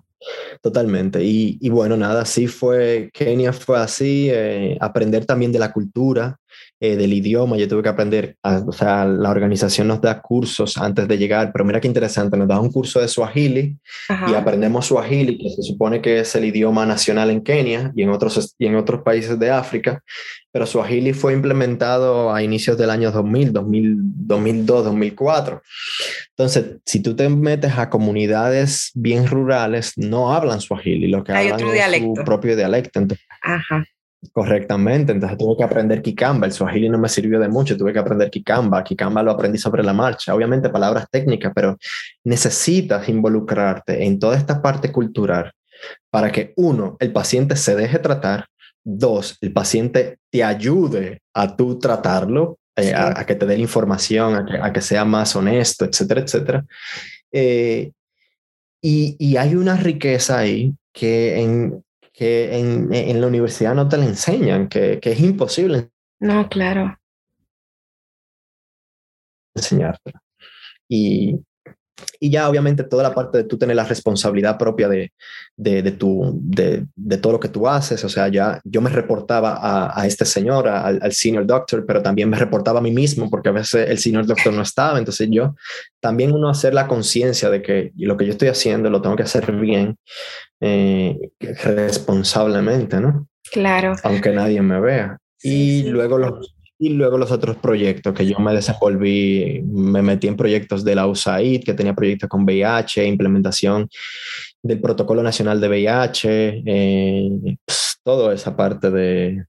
[0.62, 1.22] Totalmente.
[1.22, 6.37] Y, bueno, nada, así fue, Kenia fue así, eh, aprender también de la cultura,
[6.80, 11.08] eh, del idioma, yo tuve que aprender, o sea, la organización nos da cursos antes
[11.08, 13.76] de llegar, pero mira qué interesante, nos da un curso de Swahili
[14.28, 18.10] y aprendemos Swahili, que se supone que es el idioma nacional en Kenia y en
[18.10, 20.02] otros, y en otros países de África,
[20.52, 23.96] pero Swahili fue implementado a inicios del año 2000, 2000
[24.28, 25.62] 2002, 2004.
[26.30, 31.48] Entonces, si tú te metes a comunidades bien rurales, no hablan Swahili, lo que Hay
[31.48, 33.00] hablan es su propio dialecto.
[33.42, 33.84] Ajá.
[34.32, 38.00] Correctamente, entonces tuve que aprender Kikamba, el Swahili no me sirvió de mucho, tuve que
[38.00, 41.78] aprender Kikamba, Kikamba lo aprendí sobre la marcha, obviamente palabras técnicas, pero
[42.24, 45.52] necesitas involucrarte en toda esta parte cultural
[46.10, 48.46] para que uno, el paciente se deje tratar,
[48.82, 54.48] dos, el paciente te ayude a tú tratarlo, eh, a, que te dé la información,
[54.60, 56.64] a que, sea más honesto, etcétera, etcétera.
[57.30, 57.92] Eh,
[58.82, 61.84] y, y hay una riqueza ahí que en,
[62.18, 65.90] que en, en, la universidad no te la enseñan, que, que es imposible.
[66.18, 66.98] No, claro.
[69.54, 70.14] Enseñarte.
[70.88, 71.38] Y,
[72.20, 75.12] y ya obviamente toda la parte de tú tener la responsabilidad propia de,
[75.56, 78.90] de, de, tu, de, de, todo lo que tú haces, o sea, ya yo me
[78.90, 82.90] reportaba a, a este señor, al, al, senior doctor, pero también me reportaba a mí
[82.90, 85.54] mismo porque a veces el senior doctor no estaba, entonces yo
[86.00, 89.22] también uno hacer la conciencia de que lo que yo estoy haciendo lo tengo que
[89.24, 89.96] hacer bien,
[90.60, 93.28] eh, responsablemente, ¿no?
[93.52, 93.94] Claro.
[94.02, 95.18] Aunque nadie me vea.
[95.42, 100.36] y luego los y luego los otros proyectos que yo me desenvolví, me metí en
[100.36, 103.88] proyectos de la USAID, que tenía proyectos con VIH, implementación
[104.62, 107.30] del protocolo nacional de VIH, eh,
[107.64, 109.44] pues, toda esa parte de,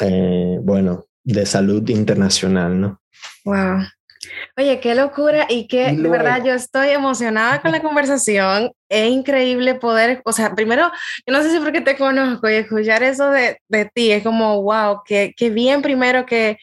[0.00, 3.02] eh, bueno, de salud internacional, ¿no?
[3.44, 3.80] Wow.
[4.56, 8.72] Oye, qué locura y que de verdad yo estoy emocionada con la conversación.
[8.88, 10.90] Es increíble poder, o sea, primero,
[11.26, 14.62] yo no sé si porque te conozco y escuchar eso de, de ti es como,
[14.62, 16.58] wow, qué, qué bien primero que,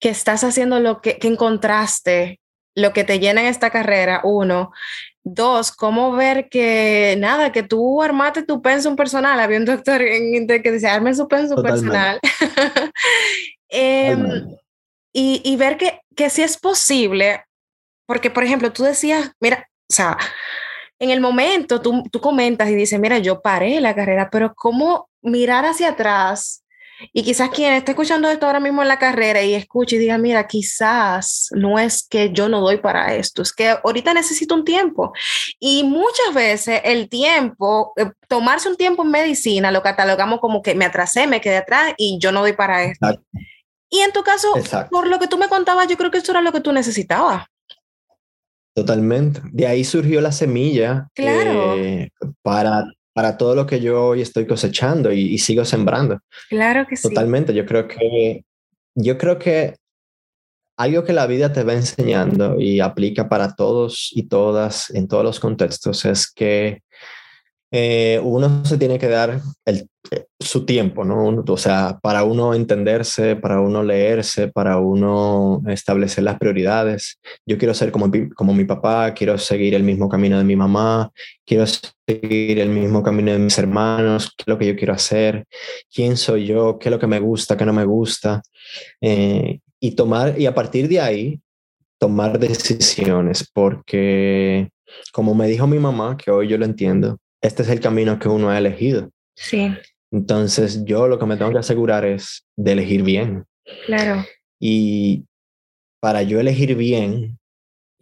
[0.00, 2.40] que estás haciendo lo que, que encontraste,
[2.74, 4.72] lo que te llena en esta carrera, uno.
[5.24, 9.40] Dos, cómo ver que nada, que tú armaste tu pensum personal.
[9.40, 12.20] Había un doctor en, que decía, arme su pensum personal.
[13.68, 14.16] eh,
[15.12, 17.44] y, y, ver que, que sí es posible,
[18.06, 20.16] porque por ejemplo, tú decías, mira, o sea,
[20.98, 25.08] en el momento tú, tú comentas y dices, mira, yo paré la carrera, pero ¿cómo
[25.22, 26.64] mirar hacia atrás?
[27.12, 30.16] Y quizás quien esté escuchando esto ahora mismo en la carrera y escuche y diga,
[30.16, 34.64] mira, quizás no es que yo no doy para esto, es que ahorita necesito un
[34.64, 35.12] tiempo.
[35.60, 40.74] Y muchas veces el tiempo, eh, tomarse un tiempo en medicina, lo catalogamos como que
[40.74, 43.20] me atrasé, me quedé atrás y yo no doy para esto.
[43.90, 44.52] Y en tu caso,
[44.90, 47.46] por lo que tú me contabas, yo creo que eso era lo que tú necesitabas.
[48.74, 49.40] Totalmente.
[49.52, 51.76] De ahí surgió la semilla claro.
[52.42, 52.84] para,
[53.14, 56.20] para todo lo que yo hoy estoy cosechando y, sigo sembrando.
[56.50, 57.08] Claro que sí.
[57.08, 57.54] Totalmente.
[57.54, 58.44] Yo creo que,
[58.94, 59.76] yo creo que
[60.76, 65.24] algo que la vida te va enseñando y aplica para todos y todas en todos
[65.24, 66.82] los contextos es que
[67.70, 71.44] eh, uno se tiene que dar el, eh, su tiempo, ¿no?
[71.46, 77.18] o sea, para uno entenderse, para uno leerse, para uno establecer las prioridades.
[77.44, 81.10] Yo quiero ser como, como mi papá, quiero seguir el mismo camino de mi mamá,
[81.44, 85.44] quiero seguir el mismo camino de mis hermanos, qué es lo que yo quiero hacer,
[85.92, 88.42] quién soy yo, qué es lo que me gusta, qué no me gusta.
[89.00, 91.40] Eh, y tomar, y a partir de ahí,
[91.98, 94.70] tomar decisiones, porque
[95.12, 98.28] como me dijo mi mamá, que hoy yo lo entiendo, este es el camino que
[98.28, 99.10] uno ha elegido.
[99.34, 99.72] Sí.
[100.10, 103.44] Entonces yo lo que me tengo que asegurar es de elegir bien.
[103.86, 104.24] Claro.
[104.60, 105.24] Y
[106.00, 107.38] para yo elegir bien,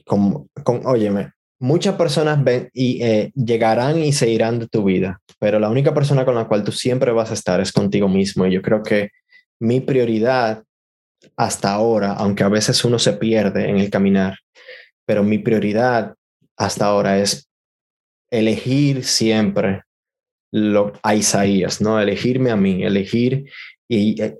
[0.05, 5.21] como, con, óyeme, muchas personas ven y eh, llegarán y se irán de tu vida,
[5.39, 8.47] pero la única persona con la cual tú siempre vas a estar es contigo mismo.
[8.47, 9.11] Y yo creo que
[9.61, 10.63] mi prioridad
[11.37, 14.39] hasta ahora, aunque a veces uno se pierde en el caminar,
[15.07, 16.15] pero mi prioridad
[16.57, 17.49] hasta ahora es
[18.39, 19.83] elegir siempre
[20.53, 22.01] lo, a Isaías, ¿no?
[22.01, 23.51] Elegirme a mí, elegir
[23.89, 24.37] y eh,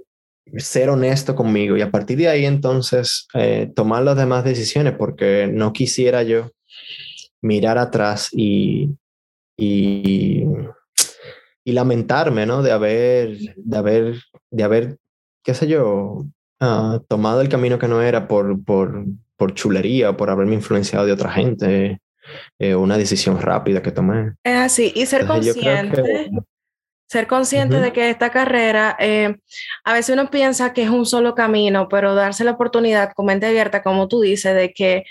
[0.57, 5.49] ser honesto conmigo y a partir de ahí entonces eh, tomar las demás decisiones porque
[5.53, 6.51] no quisiera yo
[7.41, 8.91] mirar atrás y,
[9.57, 10.45] y
[11.65, 12.63] y lamentarme, ¿no?
[12.63, 14.99] De haber, de haber, de haber,
[15.43, 16.25] qué sé yo,
[16.61, 21.13] uh, tomado el camino que no era por, por, por chulería por haberme influenciado de
[21.13, 22.01] otra gente,
[22.59, 24.33] eh, una decisión rápida que tomé.
[24.43, 26.31] Es así, y ser consciente.
[27.07, 29.37] Ser consciente de que esta carrera, eh,
[29.85, 33.47] a veces uno piensa que es un solo camino, pero darse la oportunidad con mente
[33.47, 35.05] abierta, como tú dices, de que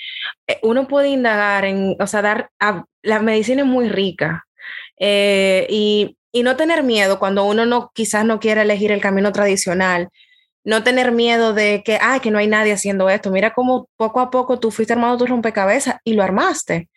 [0.48, 2.50] eh, uno puede indagar en, o sea, dar,
[3.04, 4.46] la medicina es muy rica
[5.00, 10.10] y, y, no tener miedo cuando uno no, quizás no quiere elegir el camino tradicional
[10.64, 13.32] no tener miedo de que, ay, que no hay nadie haciendo esto.
[13.32, 16.90] Mira cómo poco a poco tú fuiste armando tu rompecabezas y lo armaste.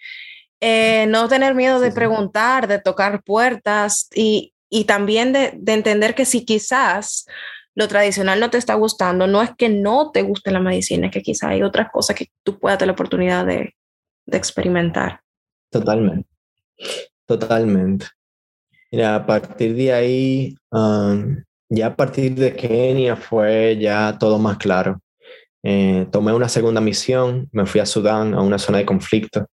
[0.60, 6.14] Eh, no tener miedo de preguntar, de tocar puertas y, y también de, de, entender
[6.14, 7.26] que si quizás
[7.74, 11.12] lo tradicional no te está gustando, no es que no te guste la medicina, es
[11.12, 13.74] que quizás hay otras cosas que tú puedas tener la oportunidad de,
[14.24, 15.20] de experimentar.
[15.70, 16.28] Totalmente,
[17.26, 18.06] totalmente.
[18.90, 21.36] Mira, a partir de ahí, um,
[21.68, 25.00] ya a partir de Kenia fue ya todo más claro.
[25.62, 29.46] Eh, tomé una segunda misión, me fui a Sudán, a una zona de conflicto.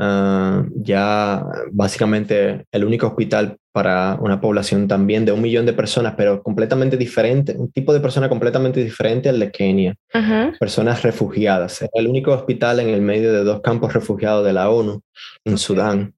[0.00, 6.14] Ah, ya básicamente el único hospital para una población también de un millón de personas,
[6.16, 9.94] pero completamente diferente, un tipo de persona completamente diferente al de Kenia,
[10.58, 11.82] personas refugiadas.
[11.82, 15.00] Era el único hospital en el medio de dos campos refugiados de la ONU
[15.44, 16.14] en Sudán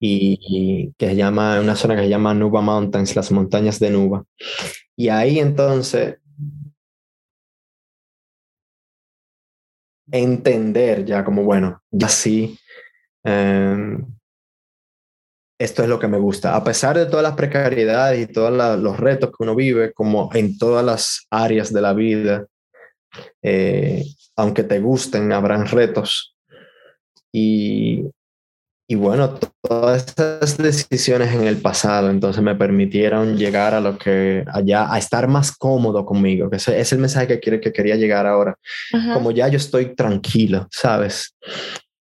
[0.00, 4.24] y, que se llama, una zona que se llama Nuba Mountains, las montañas de Nuba.
[4.96, 6.18] Y ahí entonces
[10.10, 12.58] entender ya como, bueno, ya sí,
[13.24, 14.04] em,
[15.58, 16.56] esto es lo que me gusta.
[16.56, 20.58] A pesar de todas las precariedades y todos los retos que uno vive, como en
[20.58, 22.46] todas las áreas de la vida,
[23.42, 24.04] eh,
[24.36, 26.36] aunque te gusten, habrán retos.
[27.32, 28.04] Y
[28.86, 34.44] y bueno, todas esas decisiones en el pasado entonces me permitieron llegar a lo que
[34.52, 37.96] allá, a estar más cómodo conmigo, que ese es el mensaje que, quiere, que quería
[37.96, 38.58] llegar ahora.
[39.14, 41.34] Como ya yo estoy tranquilo, ¿sabes?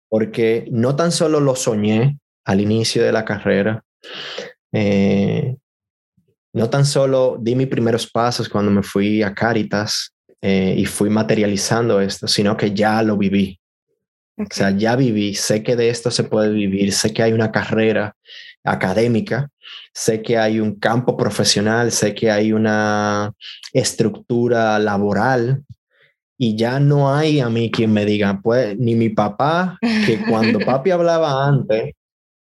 [0.10, 3.82] Porque no tan solo lo soñé al inicio de la carrera,
[4.74, 5.56] eh,
[6.54, 11.10] no tan solo di mis primeros pasos cuando me fui a Caritas eh, y fui
[11.10, 13.58] materializando esto, sino que ya lo viví.
[14.38, 17.52] O sea, ya viví, sé que de esto se puede vivir, sé que hay una
[17.52, 18.16] carrera
[18.64, 19.50] académica,
[19.94, 23.32] sé que hay un campo profesional, sé que hay una
[23.74, 25.64] estructura laboral
[26.38, 30.60] y ya no hay a mí quien me diga, pues ni mi papá, que cuando
[30.66, 31.94] papi hablaba antes,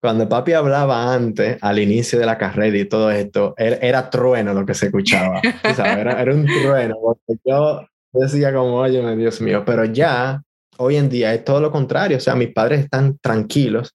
[0.01, 4.65] cuando papi hablaba antes, al inicio de la carrera y todo esto, era, trueno lo
[4.65, 5.41] que se escuchaba.
[5.63, 10.43] era, era, un trueno, porque yo decía como, oye, Dios mío, pero ya
[10.77, 13.93] hoy en día es todo lo contrario, o sea, mis padres están tranquilos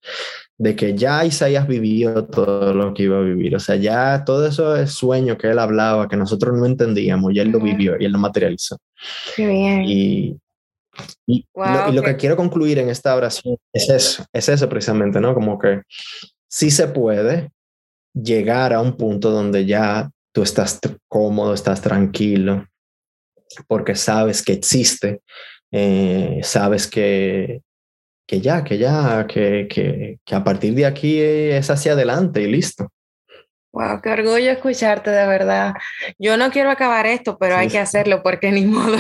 [0.59, 4.47] de que ya Isaías vivió todo lo que iba a vivir, o sea, ya todo
[4.47, 8.05] eso es sueño que él hablaba, que nosotros no entendíamos, y él lo vivió y
[8.05, 8.79] él lo materializó.
[9.35, 9.83] Qué bien.
[9.85, 10.37] Y,
[11.27, 11.47] y,
[11.93, 15.35] lo, que quiero concluir en esta oración es eso, es eso precisamente, ¿no?
[15.35, 15.83] Como que
[16.49, 17.51] sí se puede
[18.15, 20.79] llegar a un punto donde ya tú estás
[21.09, 22.67] cómodo, estás tranquilo,
[23.67, 25.23] porque sabes que existe
[25.73, 27.63] eh, sabes que,
[28.27, 32.47] que ya, que ya, que, que, que, a partir de aquí es hacia adelante y
[32.47, 32.89] listo.
[33.73, 35.73] Wow, qué orgullo escucharte, de verdad.
[36.19, 38.99] Yo no quiero acabar esto, pero hay que hacerlo porque ni modo.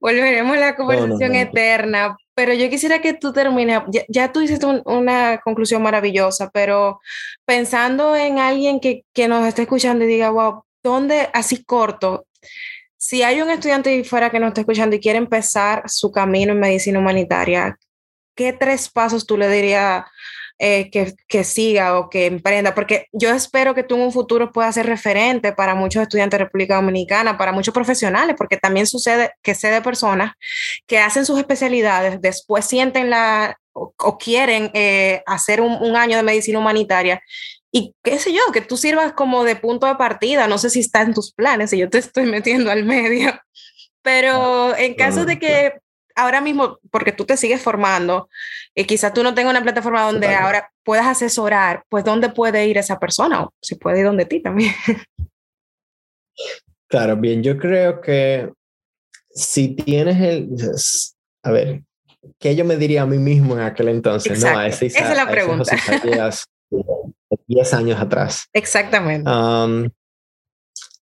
[0.00, 2.16] Volveremos a la conversación eterna.
[2.34, 7.00] Pero yo quisiera que tú termines, ya, tú hiciste una conclusión maravillosa, pero
[7.46, 12.26] pensando en alguien que, que nos esté escuchando y diga, wow, ¿dónde así corto?
[12.98, 16.58] Si hay un estudiante fuera que nos está escuchando y quiere empezar su camino en
[16.58, 17.78] medicina humanitaria,
[18.34, 20.04] ¿qué tres pasos tú le dirías
[20.58, 22.74] eh, que, que, siga o que emprenda?
[22.74, 26.44] Porque yo espero que tú en un futuro puedas ser referente para muchos estudiantes de
[26.44, 30.32] República Dominicana, para muchos profesionales, porque también sucede que sé de personas
[30.88, 36.58] que hacen sus especialidades, después sienten la o, quieren eh, hacer un año de medicina
[36.58, 37.22] humanitaria
[37.70, 40.46] y qué sé yo, que tú sirvas como de punto de partida.
[40.46, 43.38] No sé si está en tus planes, y yo te estoy metiendo al medio,
[44.02, 45.74] pero en caso de que
[46.14, 48.28] ahora mismo, porque tú te sigues formando,
[48.74, 52.78] y quizás tú no tengas una plataforma donde ahora puedas asesorar, pues ¿dónde puede ir
[52.78, 53.44] esa persona?
[53.44, 54.74] O si puede ir donde ti también.
[56.90, 58.50] Claro, bien, yo creo que
[59.28, 60.48] si tienes el,
[61.42, 61.82] a ver,
[62.38, 64.42] ¿qué yo me diría a mí mismo en aquel entonces?
[64.42, 65.76] No, esa, es la pregunta.
[67.46, 68.48] 10 años atrás.
[68.52, 69.30] Exactamente.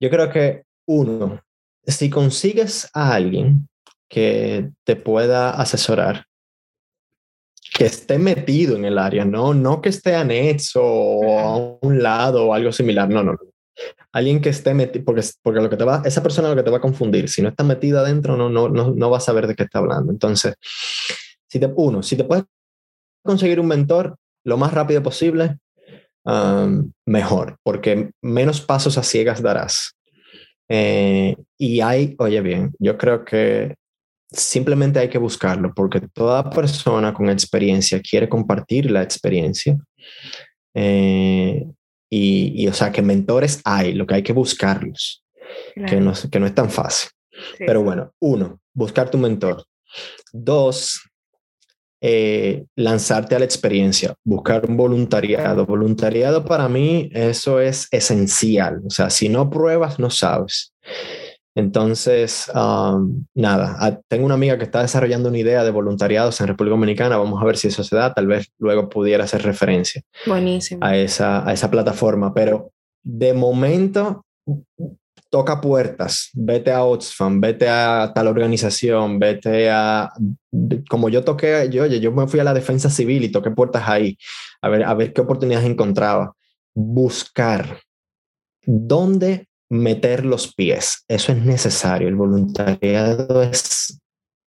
[0.01, 1.41] yo creo que uno,
[1.87, 3.69] si consigues a alguien
[4.09, 6.25] que te pueda asesorar,
[7.75, 12.47] que esté metido en el área, no, no que esté anexo o a un lado
[12.47, 13.39] o algo similar, no, no, no.
[14.13, 16.71] Alguien que esté metido, porque, porque lo que te va, esa persona lo que te
[16.71, 19.47] va a confundir, si no está metida adentro, no, no, no, no va a saber
[19.47, 20.11] de qué está hablando.
[20.11, 20.55] Entonces,
[21.47, 22.45] si te, uno, si te puedes
[23.23, 24.17] conseguir un mentor
[24.49, 25.59] lo más rápido posible,
[27.05, 29.95] mejor, porque menos pasos a ciegas darás.
[30.71, 33.75] Eh, y hay, oye bien, yo creo que
[34.31, 39.77] simplemente hay que buscarlo, porque toda persona con experiencia quiere compartir la experiencia.
[40.75, 41.67] Eh,
[42.11, 45.25] y, y, o sea, que mentores hay, lo que hay que buscarlos,
[45.75, 47.11] que, no, que no es tan fácil.
[47.59, 49.65] Pero bueno, uno, buscar tu mentor.
[50.33, 51.08] Dos,
[52.01, 55.67] eh, lanzarte a la experiencia, buscar un voluntariado.
[55.67, 58.83] Voluntariado para mí, eso es esencial.
[58.87, 60.73] O sea, si no pruebas, no sabes.
[61.57, 66.47] Entonces, um, nada, ah, tengo una amiga que está desarrollando una idea de voluntariados en
[66.47, 67.17] República Dominicana.
[67.17, 68.15] Vamos a ver si eso se da.
[68.15, 70.03] Tal vez luego pudiera hacer referencia
[70.81, 72.33] a esa, a esa plataforma.
[72.33, 72.71] Pero
[73.03, 74.25] de momento,
[75.31, 80.11] toca puertas, vete a Oxfam, vete a tal organización, vete a,
[80.89, 84.17] como yo toqué, yo, yo me fui a la defensa civil y toqué puertas ahí,
[84.63, 86.35] a ver, a ver qué oportunidades encontraba.
[86.75, 87.81] Buscar
[88.65, 94.01] dónde meter los pies, eso es necesario, el voluntariado es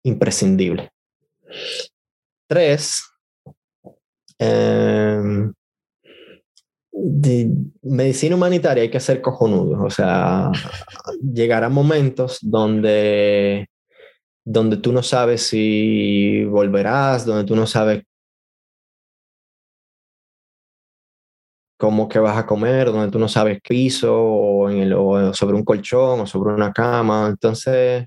[0.03, 0.89] imprescindible.
[2.47, 3.03] Tres,
[4.39, 5.51] eh,
[7.03, 7.49] de
[7.81, 10.51] medicina humanitaria hay que ser cojonudos, o sea,
[11.21, 13.67] llegará momentos donde,
[14.45, 18.03] donde tú no sabes si volverás, donde tú no sabes
[21.81, 25.55] cómo que vas a comer, donde tú no sabes piso o, en el, o sobre
[25.55, 27.27] un colchón o sobre una cama.
[27.27, 28.05] Entonces,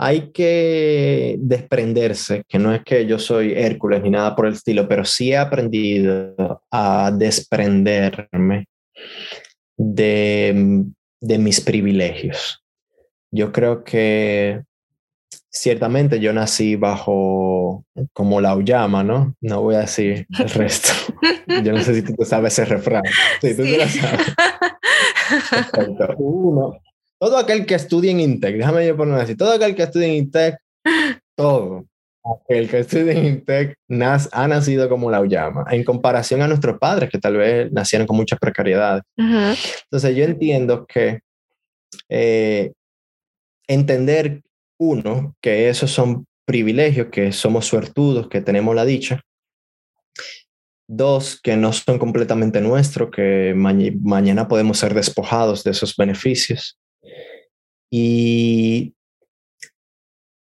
[0.00, 4.86] hay que desprenderse, que no es que yo soy Hércules ni nada por el estilo,
[4.86, 8.68] pero sí he aprendido a desprenderme
[9.76, 10.84] de,
[11.20, 12.62] mis privilegios.
[13.32, 14.62] Yo creo que
[15.50, 19.34] ciertamente yo nací bajo como la Uyama, ¿no?
[19.40, 20.90] No voy a decir el resto.
[21.64, 23.02] Yo no sé si tú sabes ese refrán.
[23.40, 24.34] Sí, tú lo sabes.
[26.18, 26.78] Uno,
[27.18, 30.14] todo aquel que estudie en Intec, déjame yo ponerlo así, todo aquel que estudie en
[30.14, 30.58] Intec,
[31.36, 31.86] todo
[32.24, 33.76] aquel que estudie en Intec
[34.32, 38.16] ha nacido como la llama, en comparación a nuestros padres que tal vez nacieron con
[38.16, 39.02] muchas precariedades.
[39.16, 41.20] Entonces yo entiendo que
[42.08, 42.72] eh,
[43.66, 44.42] entender,
[44.78, 49.20] uno, que esos son privilegios, que somos suertudos, que tenemos la dicha.
[50.90, 56.78] Dos, que no son completamente nuestros, que mañana podemos ser despojados de esos beneficios.
[57.90, 58.94] Y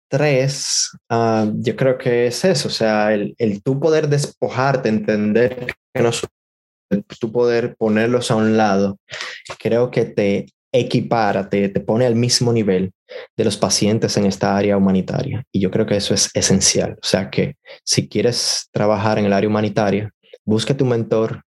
[0.09, 5.67] tres, ah, yo creo que es eso, o sea, el, el tú poder despojarte, entender
[5.93, 6.09] que no
[7.19, 8.97] tú poder ponerlos a un lado,
[9.59, 12.91] creo que te equipara, te, te pone al mismo nivel
[13.37, 15.43] de los pacientes en esta área humanitaria.
[15.51, 16.93] Y yo creo que eso es esencial.
[17.01, 20.11] O sea que si quieres trabajar en el área humanitaria,
[20.45, 21.43] busca tu mentor,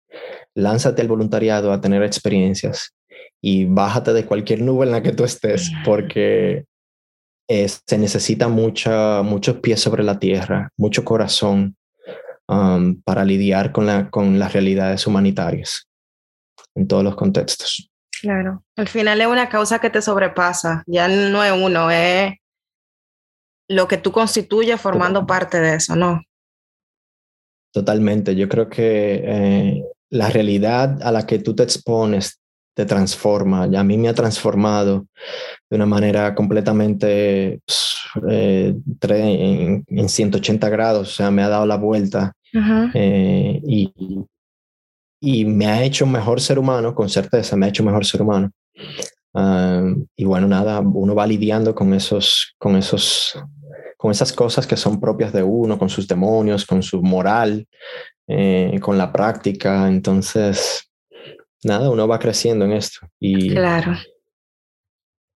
[0.55, 2.93] lánzate al voluntariado a tener experiencias
[3.41, 6.65] y bájate de cualquier nube en la que tú estés, porque
[7.47, 11.77] se necesita mucha, muchos pies sobre la tierra, mucho corazón
[12.47, 15.87] um, para lidiar con, la, con las realidades humanitarias
[16.75, 17.89] en todos los contextos.
[18.21, 22.33] Claro, al final es una causa que te sobrepasa, ya no es uno, es
[23.69, 26.21] lo que tú constituyes formando parte de eso, ¿no?
[27.73, 32.39] Totalmente, yo creo que eh, la realidad a la que tú te expones
[32.77, 33.63] te transforma.
[33.63, 35.07] a mí me ha transformado
[35.67, 37.97] de una manera completamente pues,
[38.29, 38.75] eh,
[39.87, 42.33] en, 180 grados, o sea, me ha dado la vuelta
[42.93, 43.91] eh, y,
[45.19, 48.51] y, me ha hecho mejor ser humano, con certeza, me ha hecho mejor ser humano.
[49.33, 49.81] Ah,
[50.15, 53.43] y bueno, nada, uno va lidiando con esos, con esos,
[53.97, 57.65] con esas cosas que son propias de uno, con sus demonios, con su moral,
[58.27, 59.87] eh, con la práctica.
[59.87, 60.87] Entonces,
[61.63, 63.07] nada, uno va creciendo en esto.
[63.19, 63.97] Y, claro.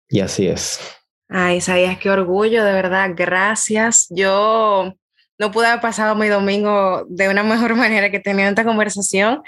[0.09, 0.81] Y así es.
[1.29, 4.07] Ay, Isaías, qué orgullo, de verdad, gracias.
[4.09, 4.95] Yo
[5.39, 9.43] no pude haber pasado mi domingo de una mejor manera que teniendo esta conversación.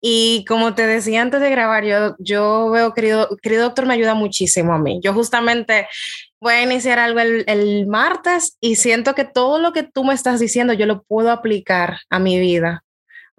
[0.00, 4.14] Y como te decía antes de grabar, yo, yo veo, querido, querido doctor, me ayuda
[4.14, 5.00] muchísimo a mí.
[5.02, 5.86] Yo justamente
[6.40, 10.14] voy a iniciar algo el, el martes y siento que todo lo que tú me
[10.14, 12.84] estás diciendo yo lo puedo aplicar a mi vida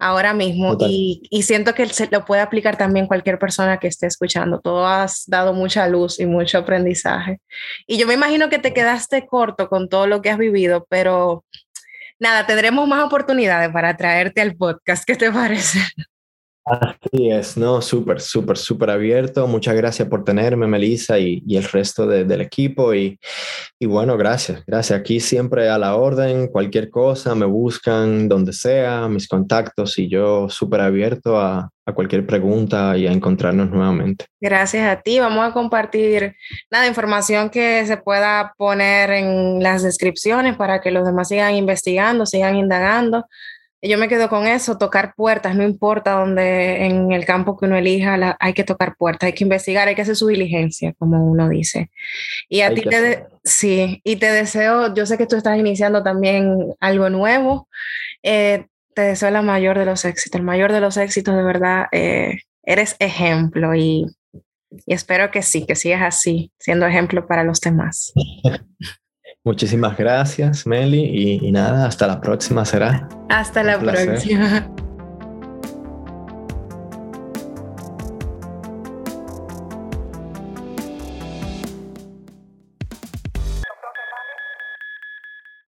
[0.00, 4.06] ahora mismo y, y, siento que se lo puede aplicar también cualquier persona que esté
[4.06, 4.60] escuchando.
[4.60, 7.40] Todo has dado mucha luz y mucho aprendizaje.
[7.86, 11.44] Y yo me imagino que te quedaste corto con todo lo que has vivido, pero
[12.18, 15.04] nada, tendremos más oportunidades para traerte al podcast.
[15.04, 15.80] ¿Qué te parece?
[16.64, 19.46] Así es, no, súper, súper, súper abierto.
[19.46, 22.94] Muchas gracias por tenerme, Melissa, y, y el resto del equipo.
[22.94, 23.18] Y,
[23.78, 25.00] y, bueno, gracias, gracias.
[25.00, 30.50] Aquí siempre a la orden, cualquier cosa, me buscan donde sea, mis contactos, y yo
[30.50, 34.26] súper abierto a, a, cualquier pregunta y a encontrarnos nuevamente.
[34.38, 35.18] Gracias a ti.
[35.18, 36.36] Vamos a compartir
[36.70, 42.26] nada, información que se pueda poner en las descripciones para que los demás sigan investigando,
[42.26, 43.24] sigan indagando
[43.82, 47.76] yo me quedo con eso, tocar puertas, no importa dónde en el campo que uno
[47.76, 51.48] elija, hay que tocar puertas, hay que investigar, hay que hacer su diligencia, como uno
[51.48, 51.90] dice.
[52.48, 56.74] Y a ti te, sí, y te deseo, yo sé que tú estás iniciando también
[56.78, 57.68] algo nuevo,
[58.22, 61.86] eh, te deseo la mayor de los éxitos, el mayor de los éxitos, de verdad,
[61.92, 64.04] eh, eres ejemplo y,
[64.84, 68.12] y espero que sí, que sigas así, siendo ejemplo para los demás.
[69.44, 73.08] Muchísimas gracias, Meli, y, nada, hasta la próxima será.
[73.30, 74.70] Hasta la próxima.